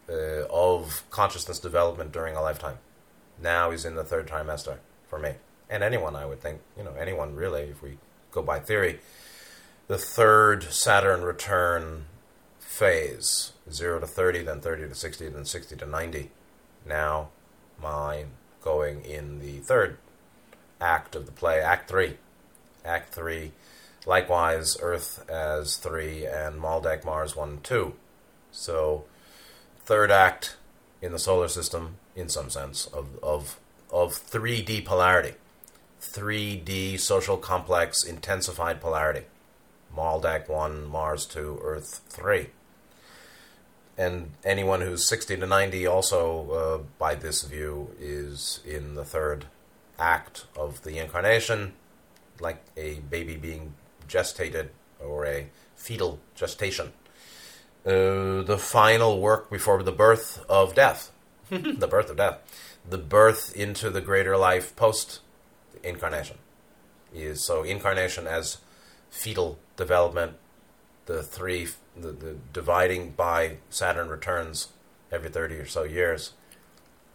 uh, 0.08 0.46
of 0.50 1.02
consciousness 1.10 1.58
development 1.58 2.12
during 2.12 2.36
a 2.36 2.42
lifetime. 2.42 2.78
Now 3.40 3.70
he's 3.70 3.84
in 3.84 3.94
the 3.94 4.04
third 4.04 4.28
trimester 4.28 4.78
for 5.08 5.18
me. 5.18 5.34
And 5.70 5.82
anyone, 5.82 6.14
I 6.14 6.26
would 6.26 6.40
think, 6.40 6.60
you 6.76 6.84
know, 6.84 6.92
anyone 6.98 7.34
really, 7.34 7.62
if 7.62 7.82
we 7.82 7.98
go 8.30 8.42
by 8.42 8.58
theory, 8.58 9.00
the 9.88 9.98
third 9.98 10.64
Saturn 10.64 11.22
return 11.22 12.06
phase 12.74 13.52
0 13.70 14.00
to 14.00 14.06
30, 14.06 14.42
then 14.42 14.60
30 14.60 14.88
to 14.88 14.94
60, 14.94 15.28
then 15.28 15.44
60 15.44 15.76
to 15.76 15.86
90. 15.86 16.30
Now, 16.84 17.28
mine 17.80 18.32
going 18.62 19.04
in 19.04 19.38
the 19.38 19.58
third 19.58 19.98
act 20.80 21.14
of 21.14 21.26
the 21.26 21.32
play, 21.32 21.60
Act 21.60 21.88
3. 21.88 22.16
Act 22.84 23.14
3, 23.14 23.52
likewise, 24.06 24.76
Earth 24.82 25.24
as 25.30 25.76
3 25.76 26.26
and 26.26 26.60
Maldek 26.60 27.04
Mars 27.04 27.36
1 27.36 27.60
2. 27.62 27.94
So, 28.50 29.04
third 29.84 30.10
act 30.10 30.56
in 31.00 31.12
the 31.12 31.18
solar 31.18 31.48
system, 31.48 31.96
in 32.16 32.28
some 32.28 32.50
sense, 32.50 32.86
of, 32.86 33.18
of, 33.22 33.60
of 33.92 34.12
3D 34.12 34.84
polarity. 34.84 35.34
3D 36.02 36.98
social 36.98 37.36
complex 37.36 38.04
intensified 38.04 38.80
polarity. 38.80 39.26
Maldek 39.96 40.48
1, 40.48 40.84
Mars 40.86 41.24
2, 41.24 41.60
Earth 41.62 42.02
3. 42.08 42.48
And 43.96 44.32
anyone 44.44 44.80
who's 44.80 45.08
60 45.08 45.36
to 45.36 45.46
90 45.46 45.86
also, 45.86 46.50
uh, 46.50 46.78
by 46.98 47.14
this 47.14 47.42
view, 47.42 47.90
is 47.98 48.60
in 48.66 48.94
the 48.94 49.04
third 49.04 49.46
act 49.98 50.46
of 50.56 50.82
the 50.82 50.98
incarnation, 50.98 51.74
like 52.40 52.62
a 52.76 52.94
baby 53.08 53.36
being 53.36 53.74
gestated 54.08 54.70
or 54.98 55.24
a 55.24 55.46
fetal 55.76 56.18
gestation. 56.34 56.92
Uh, 57.86 58.42
the 58.42 58.58
final 58.58 59.20
work 59.20 59.50
before 59.50 59.82
the 59.82 59.92
birth 59.92 60.44
of 60.48 60.74
death, 60.74 61.12
the 61.50 61.86
birth 61.88 62.10
of 62.10 62.16
death, 62.16 62.38
the 62.88 62.98
birth 62.98 63.54
into 63.54 63.90
the 63.90 64.00
greater 64.00 64.36
life 64.36 64.74
post 64.74 65.20
incarnation 65.82 66.38
is 67.14 67.44
so 67.44 67.62
incarnation 67.62 68.26
as 68.26 68.58
fetal 69.10 69.58
development, 69.76 70.34
the 71.06 71.22
three, 71.22 71.68
the, 71.96 72.12
the 72.12 72.36
dividing 72.52 73.10
by 73.10 73.58
Saturn 73.70 74.08
returns 74.08 74.68
every 75.12 75.30
30 75.30 75.56
or 75.56 75.66
so 75.66 75.84
years, 75.84 76.32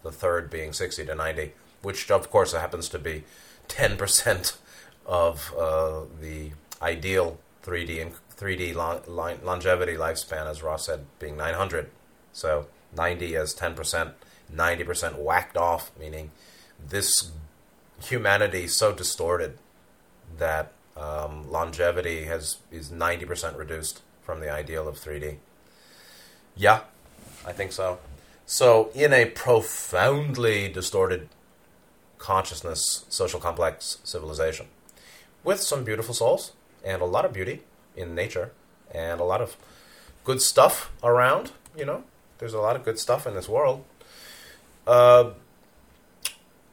the 0.03 0.11
third 0.11 0.49
being 0.49 0.73
60 0.73 1.05
to 1.05 1.15
90, 1.15 1.53
which 1.81 2.09
of 2.11 2.29
course 2.29 2.53
happens 2.53 2.89
to 2.89 2.99
be 2.99 3.23
10% 3.67 4.57
of 5.05 5.53
uh, 5.57 6.01
the 6.21 6.51
ideal 6.81 7.39
3D 7.63 8.01
and 8.01 8.13
3D 8.37 8.73
long, 8.73 9.01
longevity 9.43 9.95
lifespan, 9.95 10.45
as 10.45 10.63
Ross 10.63 10.85
said, 10.85 11.05
being 11.19 11.35
900. 11.35 11.89
So 12.31 12.67
90 12.95 13.35
as 13.35 13.53
10%, 13.53 14.13
90% 14.53 15.17
whacked 15.17 15.57
off, 15.57 15.91
meaning 15.99 16.31
this 16.87 17.31
humanity 18.01 18.67
so 18.67 18.93
distorted 18.93 19.57
that 20.37 20.71
um, 20.99 21.49
longevity 21.49 22.25
has 22.25 22.57
is 22.71 22.89
90% 22.89 23.57
reduced 23.57 24.01
from 24.21 24.39
the 24.39 24.51
ideal 24.51 24.87
of 24.87 24.95
3D. 24.95 25.37
Yeah, 26.55 26.81
I 27.45 27.53
think 27.53 27.71
so. 27.71 27.99
So, 28.45 28.89
in 28.93 29.13
a 29.13 29.25
profoundly 29.25 30.67
distorted 30.67 31.29
consciousness, 32.17 33.05
social 33.09 33.39
complex 33.39 33.99
civilization, 34.03 34.67
with 35.43 35.61
some 35.61 35.83
beautiful 35.83 36.13
souls 36.13 36.51
and 36.83 37.01
a 37.01 37.05
lot 37.05 37.25
of 37.25 37.31
beauty 37.31 37.61
in 37.95 38.15
nature 38.15 38.51
and 38.91 39.21
a 39.21 39.23
lot 39.23 39.41
of 39.41 39.55
good 40.23 40.41
stuff 40.41 40.91
around, 41.03 41.51
you 41.77 41.85
know, 41.85 42.03
there's 42.39 42.53
a 42.53 42.59
lot 42.59 42.75
of 42.75 42.83
good 42.83 42.99
stuff 42.99 43.25
in 43.25 43.35
this 43.35 43.47
world. 43.47 43.85
Uh, 44.85 45.31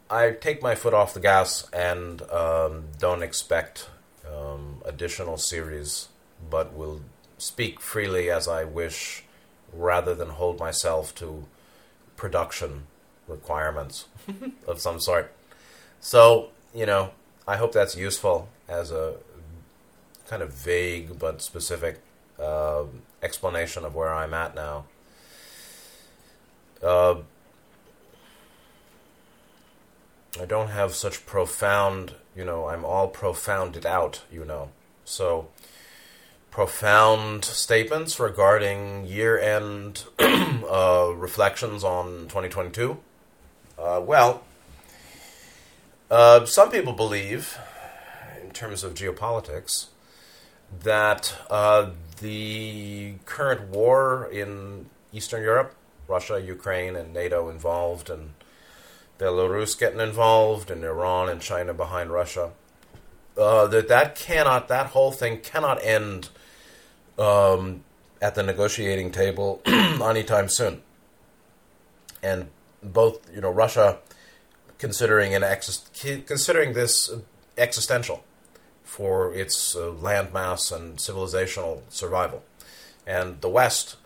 I 0.09 0.31
take 0.31 0.63
my 0.63 0.75
foot 0.75 0.95
off 0.95 1.15
the 1.15 1.21
gas 1.21 1.69
and 1.73 2.23
um, 2.31 2.85
don't 2.99 3.23
expect 3.23 3.89
um, 4.35 4.83
additional 4.85 5.37
series, 5.37 6.09
but 6.51 6.75
will 6.75 7.01
speak 7.39 7.81
freely 7.81 8.31
as 8.31 8.49
I 8.49 8.65
wish 8.65 9.25
rather 9.73 10.15
than 10.15 10.31
hold 10.31 10.59
myself 10.59 11.15
to 11.17 11.47
production 12.17 12.87
requirements 13.29 14.07
of 14.67 14.81
some 14.81 15.01
sort. 15.01 15.33
So, 16.01 16.51
you 16.75 16.87
know, 16.87 17.11
I 17.47 17.57
hope 17.57 17.73
that's 17.73 17.97
useful 17.97 18.49
as 18.69 18.91
a 18.91 19.15
kind 20.29 20.43
of 20.43 20.53
vague 20.53 21.19
but 21.19 21.43
specific 21.43 22.01
uh, 22.39 22.85
explanation 23.23 23.85
of 23.85 23.95
where 23.95 24.13
I'm 24.13 24.35
at 24.35 24.55
now. 24.55 24.85
Uh, 26.83 27.17
I 30.41 30.45
don't 30.45 30.69
have 30.69 30.95
such 30.95 31.25
profound, 31.25 32.15
you 32.37 32.45
know, 32.45 32.69
I'm 32.69 32.85
all 32.85 33.09
profounded 33.09 33.87
out, 33.87 34.23
you 34.31 34.45
know. 34.45 34.71
So, 35.05 35.49
profound 36.51 37.45
statements 37.45 38.21
regarding 38.21 39.07
year 39.07 39.39
end 39.39 40.05
uh, 40.19 41.13
reflections 41.17 41.83
on 41.83 42.23
2022. 42.29 42.99
Uh, 43.79 44.01
well, 44.05 44.43
uh, 46.11 46.45
some 46.45 46.71
people 46.71 46.93
believe, 46.93 47.59
in 48.43 48.51
terms 48.51 48.85
of 48.85 48.95
geopolitics, 48.95 49.87
that 50.83 51.35
uh, 51.51 51.91
the 52.21 53.15
current 53.25 53.71
war 53.71 54.29
in 54.31 54.87
Eastern 55.13 55.43
Europe, 55.43 55.75
Russia, 56.09 56.41
Ukraine, 56.41 56.97
and 56.97 57.13
NATO 57.13 57.49
involved, 57.49 58.11
and 58.11 58.35
Belarus 59.19 59.79
getting 59.79 60.01
involved, 60.01 60.71
and 60.71 60.85
Iran 60.85 61.29
and 61.29 61.41
China 61.41 61.73
behind 61.73 62.11
Russia. 62.11 62.53
Uh, 63.37 63.67
that 63.67 63.89
that 63.89 64.15
cannot, 64.15 64.69
that 64.69 64.87
whole 64.89 65.13
thing 65.13 65.41
cannot 65.41 65.83
end 65.83 66.29
um, 67.19 67.85
at 68.21 68.35
the 68.35 68.43
negotiating 68.43 69.11
table 69.11 69.61
anytime 69.67 70.49
soon. 70.49 70.83
And 72.23 72.49
both, 72.83 73.33
you 73.35 73.41
know, 73.41 73.51
Russia 73.51 73.99
considering 74.79 75.35
an 75.35 75.43
ex- 75.43 75.89
considering 76.27 76.73
this 76.73 77.11
existential 77.57 78.25
for 78.85 79.35
its 79.35 79.75
uh, 79.75 79.93
landmass 80.01 80.75
and 80.75 80.99
civilizational 80.99 81.83
survival, 81.89 82.43
and 83.07 83.41
the 83.41 83.49
West 83.49 83.97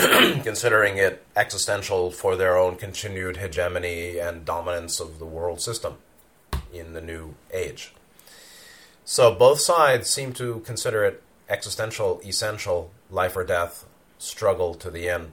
considering 0.42 0.96
it 0.96 1.24
existential 1.36 2.10
for 2.10 2.36
their 2.36 2.56
own 2.56 2.76
continued 2.76 3.36
hegemony 3.36 4.18
and 4.18 4.44
dominance 4.44 5.00
of 5.00 5.18
the 5.18 5.26
world 5.26 5.60
system 5.60 5.98
in 6.72 6.92
the 6.92 7.00
new 7.00 7.34
age. 7.52 7.92
So 9.04 9.34
both 9.34 9.60
sides 9.60 10.08
seem 10.08 10.32
to 10.34 10.60
consider 10.60 11.04
it 11.04 11.22
existential, 11.48 12.20
essential, 12.24 12.90
life 13.10 13.36
or 13.36 13.44
death 13.44 13.86
struggle 14.18 14.74
to 14.74 14.90
the 14.90 15.08
end. 15.08 15.32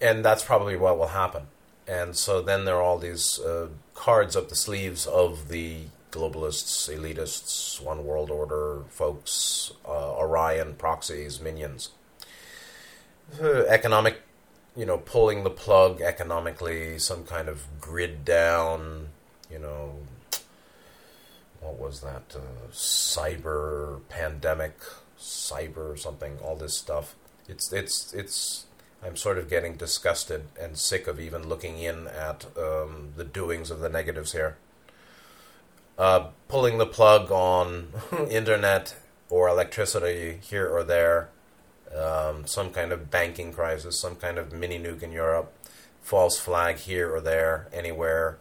And 0.00 0.24
that's 0.24 0.42
probably 0.42 0.76
what 0.76 0.98
will 0.98 1.08
happen. 1.08 1.42
And 1.86 2.16
so 2.16 2.40
then 2.40 2.64
there 2.64 2.76
are 2.76 2.82
all 2.82 2.98
these 2.98 3.38
uh, 3.38 3.68
cards 3.94 4.34
up 4.34 4.48
the 4.48 4.56
sleeves 4.56 5.06
of 5.06 5.48
the 5.48 5.82
globalists, 6.10 6.88
elitists, 6.90 7.80
one 7.80 8.04
world 8.04 8.30
order 8.30 8.82
folks, 8.88 9.72
uh, 9.86 10.16
Orion 10.16 10.74
proxies, 10.74 11.40
minions 11.40 11.90
economic, 13.68 14.22
you 14.76 14.86
know, 14.86 14.98
pulling 14.98 15.44
the 15.44 15.50
plug 15.50 16.00
economically, 16.00 16.98
some 16.98 17.24
kind 17.24 17.48
of 17.48 17.64
grid 17.80 18.24
down, 18.24 19.08
you 19.50 19.58
know, 19.58 19.94
what 21.60 21.78
was 21.78 22.00
that? 22.00 22.34
Uh, 22.34 22.70
cyber 22.72 24.00
pandemic, 24.08 24.78
cyber 25.18 25.98
something, 25.98 26.38
all 26.42 26.56
this 26.56 26.76
stuff. 26.76 27.14
It's 27.48 27.72
it's 27.72 28.12
it's. 28.12 28.66
I'm 29.04 29.16
sort 29.16 29.36
of 29.36 29.50
getting 29.50 29.74
disgusted 29.74 30.44
and 30.60 30.78
sick 30.78 31.08
of 31.08 31.18
even 31.18 31.48
looking 31.48 31.78
in 31.78 32.06
at 32.06 32.46
um, 32.56 33.14
the 33.16 33.24
doings 33.24 33.68
of 33.70 33.80
the 33.80 33.88
negatives 33.88 34.32
here. 34.32 34.56
Uh, 35.98 36.28
pulling 36.48 36.78
the 36.78 36.86
plug 36.86 37.30
on 37.32 37.88
internet 38.30 38.94
or 39.28 39.48
electricity 39.48 40.38
here 40.42 40.68
or 40.68 40.84
there 40.84 41.30
um, 41.96 42.46
some 42.46 42.70
kind 42.70 42.92
of 42.92 43.10
banking 43.10 43.52
crisis, 43.52 44.00
some 44.00 44.16
kind 44.16 44.38
of 44.38 44.52
mini 44.52 44.78
nuke 44.78 45.02
in 45.02 45.12
Europe, 45.12 45.52
false 46.02 46.38
flag 46.38 46.76
here 46.76 47.14
or 47.14 47.20
there, 47.20 47.68
anywhere, 47.72 48.38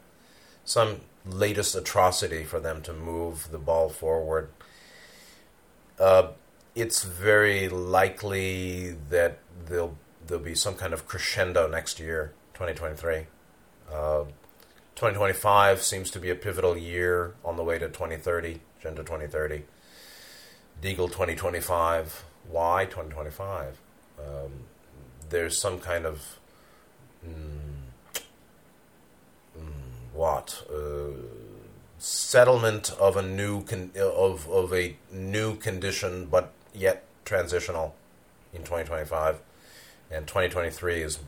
some 0.65 1.01
latest 1.25 1.75
atrocity 1.75 2.43
for 2.43 2.59
them 2.59 2.81
to 2.81 2.93
move 2.93 3.51
the 3.51 3.57
ball 3.57 3.89
forward. 3.89 4.49
Uh, 5.99 6.29
it's 6.73 7.03
very 7.03 7.69
likely 7.69 8.95
that 9.09 9.39
there'll 9.65 9.97
there'll 10.25 10.43
be 10.43 10.55
some 10.55 10.75
kind 10.75 10.93
of 10.93 11.05
crescendo 11.05 11.67
next 11.67 11.99
year, 11.99 12.33
2023. 12.53 13.25
Uh, 13.91 14.23
2025 14.95 15.81
seems 15.81 16.11
to 16.11 16.19
be 16.19 16.29
a 16.29 16.35
pivotal 16.35 16.77
year 16.77 17.33
on 17.43 17.57
the 17.57 17.63
way 17.63 17.77
to 17.77 17.87
2030, 17.87 18.61
Agenda 18.79 19.01
2030. 19.01 19.63
Deagel 20.81 21.07
2025 21.07 22.23
why 22.51 22.85
2025? 22.85 23.79
Um, 24.19 24.51
there's 25.29 25.59
some 25.59 25.79
kind 25.79 26.05
of 26.05 26.39
mm, 27.25 27.33
mm, 29.57 29.63
what 30.13 30.63
uh, 30.69 31.17
settlement 31.97 32.91
of 32.99 33.15
a 33.17 33.21
new 33.21 33.63
con- 33.63 33.91
of 33.95 34.49
of 34.49 34.73
a 34.73 34.95
new 35.11 35.55
condition, 35.55 36.27
but 36.29 36.51
yet 36.73 37.03
transitional 37.25 37.95
in 38.53 38.59
2025, 38.59 39.39
and 40.11 40.27
2023 40.27 41.01
is 41.01 41.19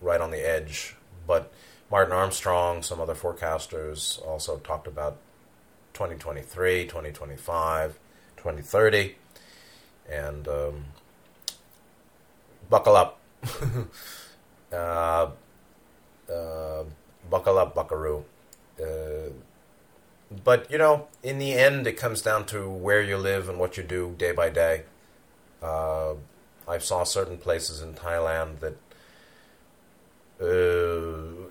right 0.00 0.20
on 0.20 0.30
the 0.30 0.46
edge. 0.46 0.94
But 1.26 1.52
Martin 1.90 2.12
Armstrong, 2.12 2.82
some 2.82 3.00
other 3.00 3.14
forecasters 3.14 4.24
also 4.26 4.58
talked 4.58 4.86
about 4.86 5.16
2023, 5.94 6.84
2025, 6.84 7.98
2030 8.36 9.16
and 10.10 10.48
um, 10.48 10.84
buckle 12.68 12.96
up. 12.96 13.20
uh, 14.72 15.30
uh, 16.30 16.84
buckle 17.28 17.58
up, 17.58 17.74
buckaroo. 17.74 18.24
Uh, 18.80 19.30
but 20.44 20.70
you 20.70 20.78
know, 20.78 21.08
in 21.22 21.38
the 21.38 21.52
end, 21.54 21.86
it 21.86 21.96
comes 21.96 22.22
down 22.22 22.46
to 22.46 22.68
where 22.68 23.02
you 23.02 23.16
live 23.16 23.48
and 23.48 23.58
what 23.58 23.76
you 23.76 23.82
do 23.82 24.14
day 24.16 24.32
by 24.32 24.50
day. 24.50 24.84
Uh, 25.62 26.14
I 26.68 26.78
saw 26.78 27.04
certain 27.04 27.36
places 27.36 27.82
in 27.82 27.94
Thailand 27.94 28.60
that 28.60 28.76
uh, 30.40 31.48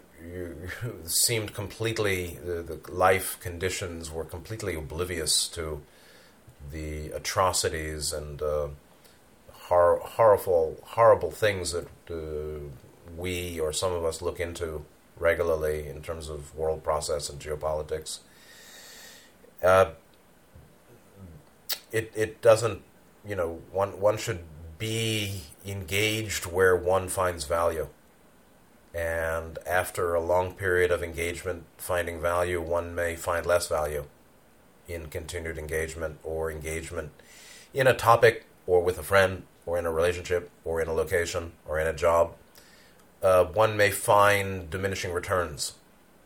seemed 1.05 1.53
completely 1.53 2.39
the, 2.43 2.61
the 2.63 2.91
life 2.91 3.37
conditions 3.39 4.09
were 4.11 4.23
completely 4.23 4.75
oblivious 4.75 5.47
to 5.49 5.81
the 6.71 7.11
atrocities 7.11 8.13
and 8.13 8.41
uh, 8.41 8.67
hor- 9.51 10.01
horrible, 10.03 10.77
horrible 10.83 11.31
things 11.31 11.71
that 11.71 11.87
uh, 12.09 12.59
we 13.17 13.59
or 13.59 13.73
some 13.73 13.91
of 13.91 14.05
us 14.05 14.21
look 14.21 14.39
into 14.39 14.85
regularly 15.17 15.87
in 15.87 16.01
terms 16.01 16.29
of 16.29 16.55
world 16.55 16.83
process 16.83 17.29
and 17.29 17.39
geopolitics. 17.39 18.19
Uh, 19.63 19.91
it 21.91 22.11
it 22.15 22.41
doesn't 22.41 22.81
you 23.27 23.35
know 23.35 23.59
one 23.71 23.99
one 23.99 24.17
should 24.17 24.39
be 24.77 25.41
engaged 25.65 26.45
where 26.45 26.75
one 26.75 27.09
finds 27.09 27.43
value. 27.43 27.87
And 28.93 29.59
after 29.67 30.15
a 30.15 30.21
long 30.21 30.53
period 30.53 30.89
of 30.89 31.03
engagement, 31.03 31.65
finding 31.77 32.19
value, 32.19 32.59
one 32.59 32.95
may 32.95 33.15
find 33.15 33.45
less 33.45 33.67
value 33.67 34.05
in 34.89 35.07
continued 35.07 35.57
engagement 35.57 36.17
or 36.23 36.51
engagement 36.51 37.11
in 37.73 37.87
a 37.87 37.93
topic 37.93 38.45
or 38.65 38.81
with 38.81 38.97
a 38.97 39.03
friend 39.03 39.43
or 39.65 39.77
in 39.77 39.85
a 39.85 39.91
relationship 39.91 40.49
or 40.65 40.81
in 40.81 40.87
a 40.87 40.93
location 40.93 41.51
or 41.67 41.79
in 41.79 41.87
a 41.87 41.93
job. 41.93 42.33
Uh, 43.21 43.45
one 43.45 43.77
may 43.77 43.91
find 43.91 44.69
diminishing 44.69 45.13
returns. 45.13 45.73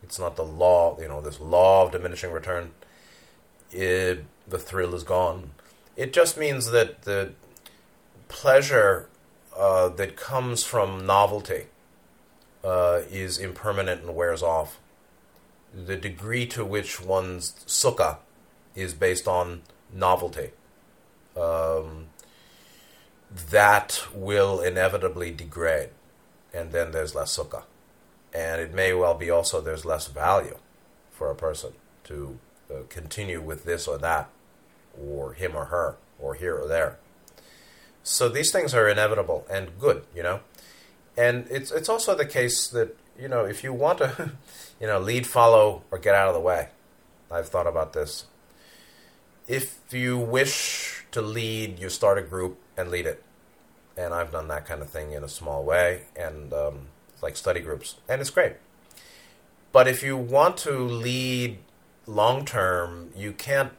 It's 0.02 0.18
not 0.18 0.36
the 0.36 0.44
law, 0.44 0.98
you 1.00 1.08
know, 1.08 1.20
this 1.20 1.40
law 1.40 1.84
of 1.84 1.92
diminishing 1.92 2.30
return. 2.30 2.72
It, 3.72 4.24
the 4.48 4.58
thrill 4.58 4.94
is 4.94 5.02
gone. 5.02 5.50
It 5.96 6.12
just 6.12 6.38
means 6.38 6.70
that 6.70 7.02
the 7.02 7.32
pleasure 8.28 9.08
uh, 9.56 9.88
that 9.90 10.16
comes 10.16 10.64
from 10.64 11.06
novelty 11.06 11.66
uh, 12.62 13.02
is 13.10 13.38
impermanent 13.38 14.02
and 14.02 14.14
wears 14.14 14.42
off. 14.42 14.78
The 15.74 15.96
degree 15.96 16.46
to 16.48 16.64
which 16.64 17.00
one's 17.00 17.52
sukha 17.66 18.18
is 18.74 18.94
based 18.94 19.28
on 19.28 19.62
novelty, 19.92 20.50
um, 21.36 22.06
that 23.50 24.04
will 24.14 24.60
inevitably 24.60 25.30
degrade, 25.30 25.90
and 26.52 26.72
then 26.72 26.92
there's 26.92 27.14
less 27.14 27.36
sukha. 27.36 27.64
And 28.32 28.60
it 28.60 28.74
may 28.74 28.92
well 28.92 29.14
be 29.14 29.30
also 29.30 29.60
there's 29.60 29.84
less 29.84 30.08
value 30.08 30.58
for 31.12 31.30
a 31.30 31.34
person 31.34 31.72
to 32.04 32.38
uh, 32.70 32.82
continue 32.88 33.40
with 33.40 33.64
this 33.64 33.86
or 33.86 33.98
that, 33.98 34.28
or 35.00 35.34
him 35.34 35.54
or 35.54 35.66
her, 35.66 35.96
or 36.18 36.34
here 36.34 36.56
or 36.56 36.66
there. 36.66 36.98
So 38.02 38.28
these 38.28 38.52
things 38.52 38.74
are 38.74 38.88
inevitable 38.88 39.46
and 39.50 39.78
good, 39.78 40.04
you 40.14 40.22
know. 40.22 40.40
And 41.16 41.46
it's 41.50 41.70
it's 41.70 41.88
also 41.88 42.14
the 42.14 42.26
case 42.26 42.68
that 42.68 42.96
you 43.18 43.28
know 43.28 43.44
if 43.44 43.64
you 43.64 43.72
want 43.72 43.98
to, 43.98 44.32
you 44.80 44.86
know, 44.86 44.98
lead, 44.98 45.26
follow, 45.26 45.82
or 45.90 45.98
get 45.98 46.14
out 46.14 46.28
of 46.28 46.34
the 46.34 46.40
way. 46.40 46.68
I've 47.30 47.48
thought 47.48 47.66
about 47.66 47.94
this. 47.94 48.26
If 49.46 49.78
you 49.90 50.18
wish 50.18 51.04
to 51.10 51.20
lead, 51.20 51.78
you 51.78 51.90
start 51.90 52.18
a 52.18 52.22
group 52.22 52.58
and 52.76 52.90
lead 52.90 53.06
it. 53.06 53.22
And 53.96 54.14
I've 54.14 54.32
done 54.32 54.48
that 54.48 54.66
kind 54.66 54.82
of 54.82 54.90
thing 54.90 55.12
in 55.12 55.22
a 55.22 55.28
small 55.28 55.62
way, 55.64 56.06
and 56.16 56.52
um, 56.52 56.86
like 57.22 57.36
study 57.36 57.60
groups, 57.60 57.96
and 58.08 58.20
it's 58.20 58.30
great. 58.30 58.54
But 59.70 59.86
if 59.86 60.02
you 60.02 60.16
want 60.16 60.56
to 60.58 60.78
lead 60.78 61.58
long 62.06 62.44
term, 62.44 63.10
you 63.14 63.32
can't 63.32 63.72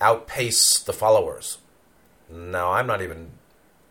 outpace 0.00 0.78
the 0.78 0.92
followers. 0.92 1.58
Now, 2.30 2.72
I'm 2.72 2.86
not 2.86 3.00
even 3.00 3.30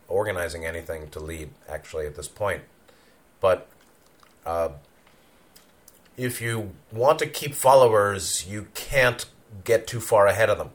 organizing 0.08 0.66
anything 0.66 1.08
to 1.10 1.20
lead 1.20 1.50
actually 1.68 2.06
at 2.06 2.14
this 2.14 2.28
point. 2.28 2.62
But 3.40 3.68
uh, 4.44 4.70
if 6.16 6.40
you 6.40 6.72
want 6.92 7.18
to 7.20 7.26
keep 7.26 7.54
followers, 7.54 8.46
you 8.46 8.68
can't 8.74 9.24
get 9.64 9.86
too 9.86 10.00
far 10.00 10.26
ahead 10.26 10.50
of 10.50 10.58
them. 10.58 10.70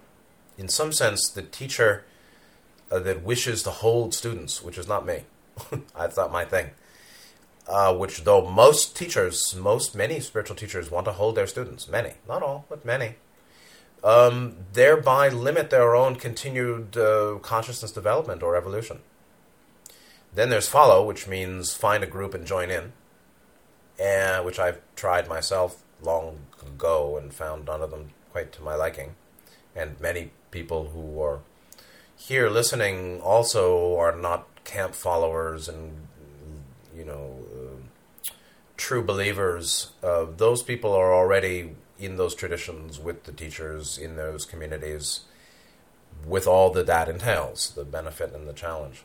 In 0.57 0.67
some 0.67 0.91
sense, 0.91 1.29
the 1.29 1.41
teacher 1.41 2.03
uh, 2.91 2.99
that 2.99 3.23
wishes 3.23 3.63
to 3.63 3.69
hold 3.69 4.13
students, 4.13 4.63
which 4.63 4.77
is 4.77 4.87
not 4.87 5.05
me, 5.05 5.23
that's 5.97 6.17
not 6.17 6.31
my 6.31 6.45
thing. 6.45 6.71
Uh, 7.67 7.93
which, 7.93 8.23
though 8.23 8.49
most 8.49 8.95
teachers, 8.95 9.53
most 9.55 9.93
many 9.93 10.21
spiritual 10.21 10.55
teachers 10.55 10.89
want 10.89 11.05
to 11.05 11.11
hold 11.11 11.35
their 11.35 11.47
students, 11.47 11.89
many, 11.89 12.13
not 12.27 12.41
all, 12.41 12.65
but 12.69 12.85
many, 12.85 13.15
um, 14.03 14.55
thereby 14.71 15.27
limit 15.27 15.69
their 15.69 15.93
own 15.95 16.15
continued 16.15 16.95
uh, 16.95 17.37
consciousness 17.41 17.91
development 17.91 18.41
or 18.41 18.55
evolution. 18.55 18.99
Then 20.33 20.49
there's 20.49 20.69
follow, 20.69 21.05
which 21.05 21.27
means 21.27 21.73
find 21.73 22.03
a 22.03 22.07
group 22.07 22.33
and 22.33 22.45
join 22.45 22.69
in, 22.69 22.93
and 23.99 24.45
which 24.45 24.59
I've 24.59 24.79
tried 24.95 25.27
myself 25.27 25.83
long 26.01 26.39
ago 26.65 27.17
and 27.17 27.33
found 27.33 27.65
none 27.65 27.81
of 27.81 27.91
them 27.91 28.11
quite 28.31 28.51
to 28.53 28.61
my 28.61 28.75
liking. 28.75 29.15
And 29.75 29.99
many 29.99 30.31
people 30.57 30.89
who 30.93 31.21
are 31.21 31.39
here 32.15 32.49
listening 32.49 33.21
also 33.21 33.95
are 33.97 34.15
not 34.15 34.47
camp 34.63 34.95
followers 34.95 35.69
and 35.69 36.07
you 36.97 37.05
know 37.05 37.25
uh, 37.53 37.77
true 38.75 39.03
believers. 39.03 39.91
Uh, 40.01 40.25
those 40.35 40.63
people 40.63 40.93
are 40.93 41.13
already 41.13 41.75
in 41.99 42.17
those 42.17 42.33
traditions 42.33 42.99
with 42.99 43.23
the 43.25 43.31
teachers 43.31 43.97
in 43.99 44.15
those 44.15 44.45
communities, 44.45 45.21
with 46.25 46.47
all 46.47 46.71
that 46.71 46.87
that 46.87 47.07
entails, 47.07 47.71
the 47.75 47.85
benefit 47.85 48.33
and 48.33 48.47
the 48.47 48.53
challenge. 48.53 49.03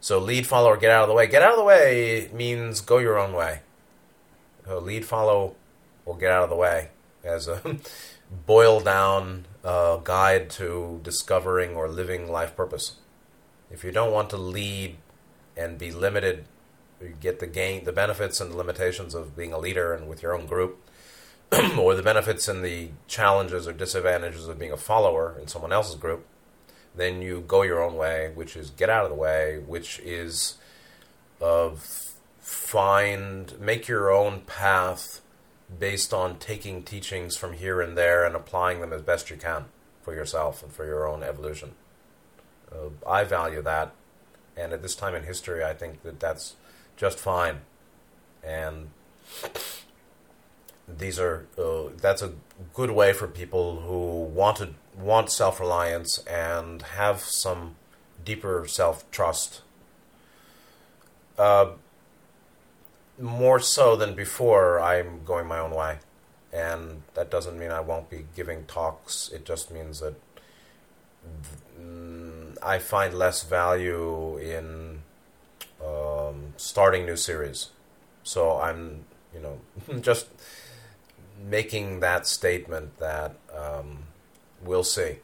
So 0.00 0.18
lead, 0.18 0.46
follow, 0.46 0.70
or 0.70 0.76
get 0.76 0.90
out 0.90 1.04
of 1.04 1.08
the 1.08 1.14
way. 1.14 1.26
Get 1.28 1.42
out 1.42 1.52
of 1.52 1.58
the 1.58 1.64
way 1.64 2.28
means 2.32 2.80
go 2.80 2.98
your 2.98 3.18
own 3.18 3.32
way. 3.32 3.60
So 4.66 4.78
lead, 4.78 5.04
follow, 5.04 5.54
or 6.04 6.16
get 6.18 6.30
out 6.30 6.44
of 6.44 6.50
the 6.50 6.56
way 6.56 6.88
as 7.24 7.48
a 7.48 7.60
boiled 8.46 8.84
down 8.84 9.46
uh, 9.64 9.96
guide 9.98 10.50
to 10.50 11.00
discovering 11.02 11.74
or 11.74 11.88
living 11.88 12.30
life 12.30 12.56
purpose. 12.56 12.96
If 13.70 13.84
you 13.84 13.92
don't 13.92 14.12
want 14.12 14.30
to 14.30 14.36
lead 14.36 14.96
and 15.56 15.78
be 15.78 15.90
limited, 15.90 16.44
you 17.00 17.14
get 17.20 17.38
the 17.38 17.46
gain, 17.46 17.84
the 17.84 17.92
benefits 17.92 18.40
and 18.40 18.52
the 18.52 18.56
limitations 18.56 19.14
of 19.14 19.36
being 19.36 19.52
a 19.52 19.58
leader 19.58 19.94
and 19.94 20.08
with 20.08 20.22
your 20.22 20.34
own 20.34 20.46
group, 20.46 20.78
or 21.78 21.94
the 21.94 22.02
benefits 22.02 22.48
and 22.48 22.64
the 22.64 22.90
challenges 23.06 23.66
or 23.66 23.72
disadvantages 23.72 24.48
of 24.48 24.58
being 24.58 24.72
a 24.72 24.76
follower 24.76 25.36
in 25.40 25.48
someone 25.48 25.72
else's 25.72 25.96
group 25.96 26.26
then 26.94 27.22
you 27.22 27.42
go 27.46 27.62
your 27.62 27.82
own 27.82 27.94
way, 27.94 28.32
which 28.34 28.56
is 28.56 28.70
get 28.70 28.90
out 28.90 29.04
of 29.04 29.10
the 29.10 29.16
way, 29.16 29.58
which 29.66 29.98
is 30.00 30.58
of 31.40 32.14
find 32.38 33.58
make 33.60 33.88
your 33.88 34.12
own 34.12 34.40
path 34.42 35.20
based 35.78 36.12
on 36.12 36.38
taking 36.38 36.82
teachings 36.82 37.36
from 37.36 37.54
here 37.54 37.80
and 37.80 37.96
there 37.96 38.24
and 38.24 38.34
applying 38.34 38.80
them 38.80 38.92
as 38.92 39.02
best 39.02 39.30
you 39.30 39.36
can 39.36 39.66
for 40.02 40.14
yourself 40.14 40.62
and 40.62 40.72
for 40.72 40.84
your 40.84 41.06
own 41.06 41.22
evolution. 41.22 41.72
Uh, 42.70 42.90
I 43.08 43.24
value 43.24 43.62
that, 43.62 43.92
and 44.56 44.72
at 44.72 44.82
this 44.82 44.94
time 44.94 45.14
in 45.14 45.24
history, 45.24 45.64
I 45.64 45.74
think 45.74 46.02
that 46.02 46.20
that's 46.20 46.54
just 46.96 47.18
fine. 47.18 47.60
And 48.42 48.90
these 50.88 51.18
are 51.18 51.46
uh, 51.58 51.90
that's 51.96 52.22
a 52.22 52.32
good 52.74 52.90
way 52.90 53.12
for 53.12 53.26
people 53.26 53.80
who 53.80 54.24
want 54.24 54.58
to 54.58 54.70
want 54.98 55.30
self 55.30 55.60
reliance 55.60 56.18
and 56.26 56.82
have 56.82 57.20
some 57.20 57.76
deeper 58.24 58.66
self 58.66 59.08
trust. 59.10 59.62
Uh, 61.38 61.72
more 63.18 63.60
so 63.60 63.96
than 63.96 64.14
before, 64.14 64.80
I'm 64.80 65.24
going 65.24 65.46
my 65.46 65.58
own 65.58 65.72
way. 65.72 65.98
And 66.52 67.02
that 67.14 67.30
doesn't 67.30 67.58
mean 67.58 67.70
I 67.70 67.80
won't 67.80 68.10
be 68.10 68.26
giving 68.36 68.64
talks. 68.66 69.30
It 69.32 69.44
just 69.44 69.70
means 69.70 70.00
that 70.00 70.14
mm, 71.80 72.56
I 72.62 72.78
find 72.78 73.14
less 73.14 73.42
value 73.42 74.36
in 74.36 75.02
um, 75.84 76.52
starting 76.56 77.06
new 77.06 77.16
series. 77.16 77.70
So 78.22 78.58
I'm, 78.58 79.04
you 79.34 79.40
know, 79.40 79.60
just 80.00 80.26
making 81.42 82.00
that 82.00 82.26
statement 82.26 82.98
that 82.98 83.36
um, 83.54 84.04
we'll 84.62 84.84
see. 84.84 85.18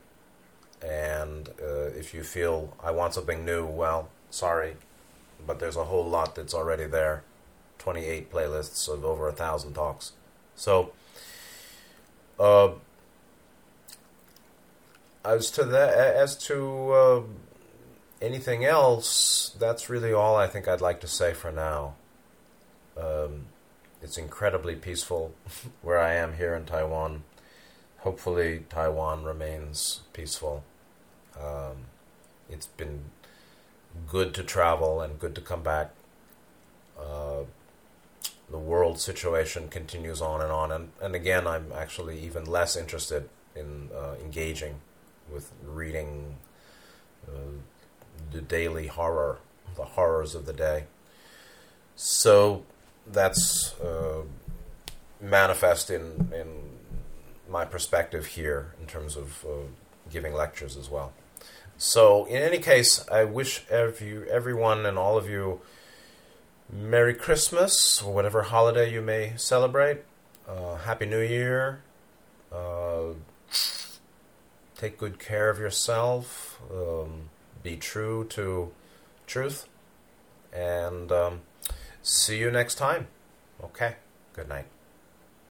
And 0.82 1.48
uh, 1.60 1.90
if 1.96 2.14
you 2.14 2.22
feel 2.22 2.76
I 2.82 2.90
want 2.90 3.14
something 3.14 3.44
new, 3.44 3.66
well, 3.66 4.08
sorry, 4.30 4.76
but 5.46 5.58
there's 5.58 5.76
a 5.76 5.84
whole 5.84 6.08
lot 6.08 6.34
that's 6.34 6.54
already 6.54 6.86
there. 6.86 7.24
28 7.78 8.30
playlists 8.30 8.88
of 8.88 9.04
over 9.04 9.28
a 9.28 9.32
thousand 9.32 9.74
talks. 9.74 10.12
So, 10.56 10.92
uh, 12.38 12.70
as 15.24 15.50
to 15.52 15.64
that, 15.64 15.94
as 15.94 16.36
to 16.46 16.90
uh, 16.92 17.22
anything 18.20 18.64
else, 18.64 19.54
that's 19.58 19.88
really 19.88 20.12
all 20.12 20.36
I 20.36 20.46
think 20.46 20.68
I'd 20.68 20.80
like 20.80 21.00
to 21.00 21.08
say 21.08 21.34
for 21.34 21.52
now. 21.52 21.94
Um, 22.96 23.46
it's 24.02 24.18
incredibly 24.18 24.74
peaceful 24.74 25.34
where 25.82 25.98
I 25.98 26.14
am 26.14 26.34
here 26.34 26.54
in 26.54 26.64
Taiwan 26.64 27.22
hopefully 27.98 28.64
Taiwan 28.70 29.24
remains 29.24 30.00
peaceful. 30.12 30.64
Um, 31.38 31.86
it's 32.48 32.66
been 32.66 33.04
good 34.06 34.34
to 34.34 34.42
travel 34.42 35.00
and 35.00 35.18
good 35.18 35.34
to 35.34 35.40
come 35.40 35.62
back. 35.62 35.90
Uh, 36.98 37.42
the 38.50 38.58
world 38.58 38.98
situation 38.98 39.68
continues 39.68 40.20
on 40.22 40.40
and 40.40 40.50
on, 40.50 40.72
and, 40.72 40.90
and 41.00 41.14
again, 41.14 41.46
I'm 41.46 41.72
actually 41.74 42.18
even 42.20 42.44
less 42.44 42.76
interested 42.76 43.28
in 43.54 43.90
uh, 43.94 44.14
engaging 44.22 44.76
with 45.32 45.52
reading 45.64 46.36
uh, 47.26 47.32
the 48.32 48.40
daily 48.40 48.86
horror, 48.86 49.38
the 49.76 49.84
horrors 49.84 50.34
of 50.34 50.46
the 50.46 50.52
day. 50.52 50.84
So 51.96 52.64
that's 53.06 53.78
uh, 53.80 54.22
manifest 55.20 55.90
in, 55.90 56.32
in 56.34 56.46
my 57.48 57.64
perspective 57.64 58.26
here 58.26 58.72
in 58.80 58.86
terms 58.86 59.16
of 59.16 59.44
uh, 59.44 59.66
giving 60.10 60.34
lectures 60.34 60.76
as 60.76 60.88
well. 60.88 61.12
So, 61.76 62.24
in 62.24 62.42
any 62.42 62.58
case, 62.58 63.08
I 63.08 63.22
wish 63.24 63.64
every, 63.70 64.28
everyone 64.28 64.84
and 64.84 64.98
all 64.98 65.16
of 65.16 65.28
you 65.28 65.60
Merry 66.70 67.14
Christmas 67.14 68.02
or 68.02 68.12
whatever 68.12 68.42
holiday 68.42 68.92
you 68.92 69.00
may 69.00 69.32
celebrate. 69.36 70.02
Uh, 70.46 70.76
Happy 70.76 71.06
New 71.06 71.20
Year. 71.20 71.80
Uh, 72.52 73.14
take 74.76 74.98
good 74.98 75.18
care 75.18 75.48
of 75.50 75.58
yourself. 75.58 76.60
Um, 76.70 77.30
be 77.62 77.76
true 77.76 78.24
to 78.30 78.72
truth. 79.26 79.66
And 80.52 81.10
um, 81.10 81.40
see 82.02 82.38
you 82.38 82.50
next 82.50 82.76
time. 82.76 83.08
Okay. 83.62 83.96
Good 84.34 84.48
night. 84.48 84.66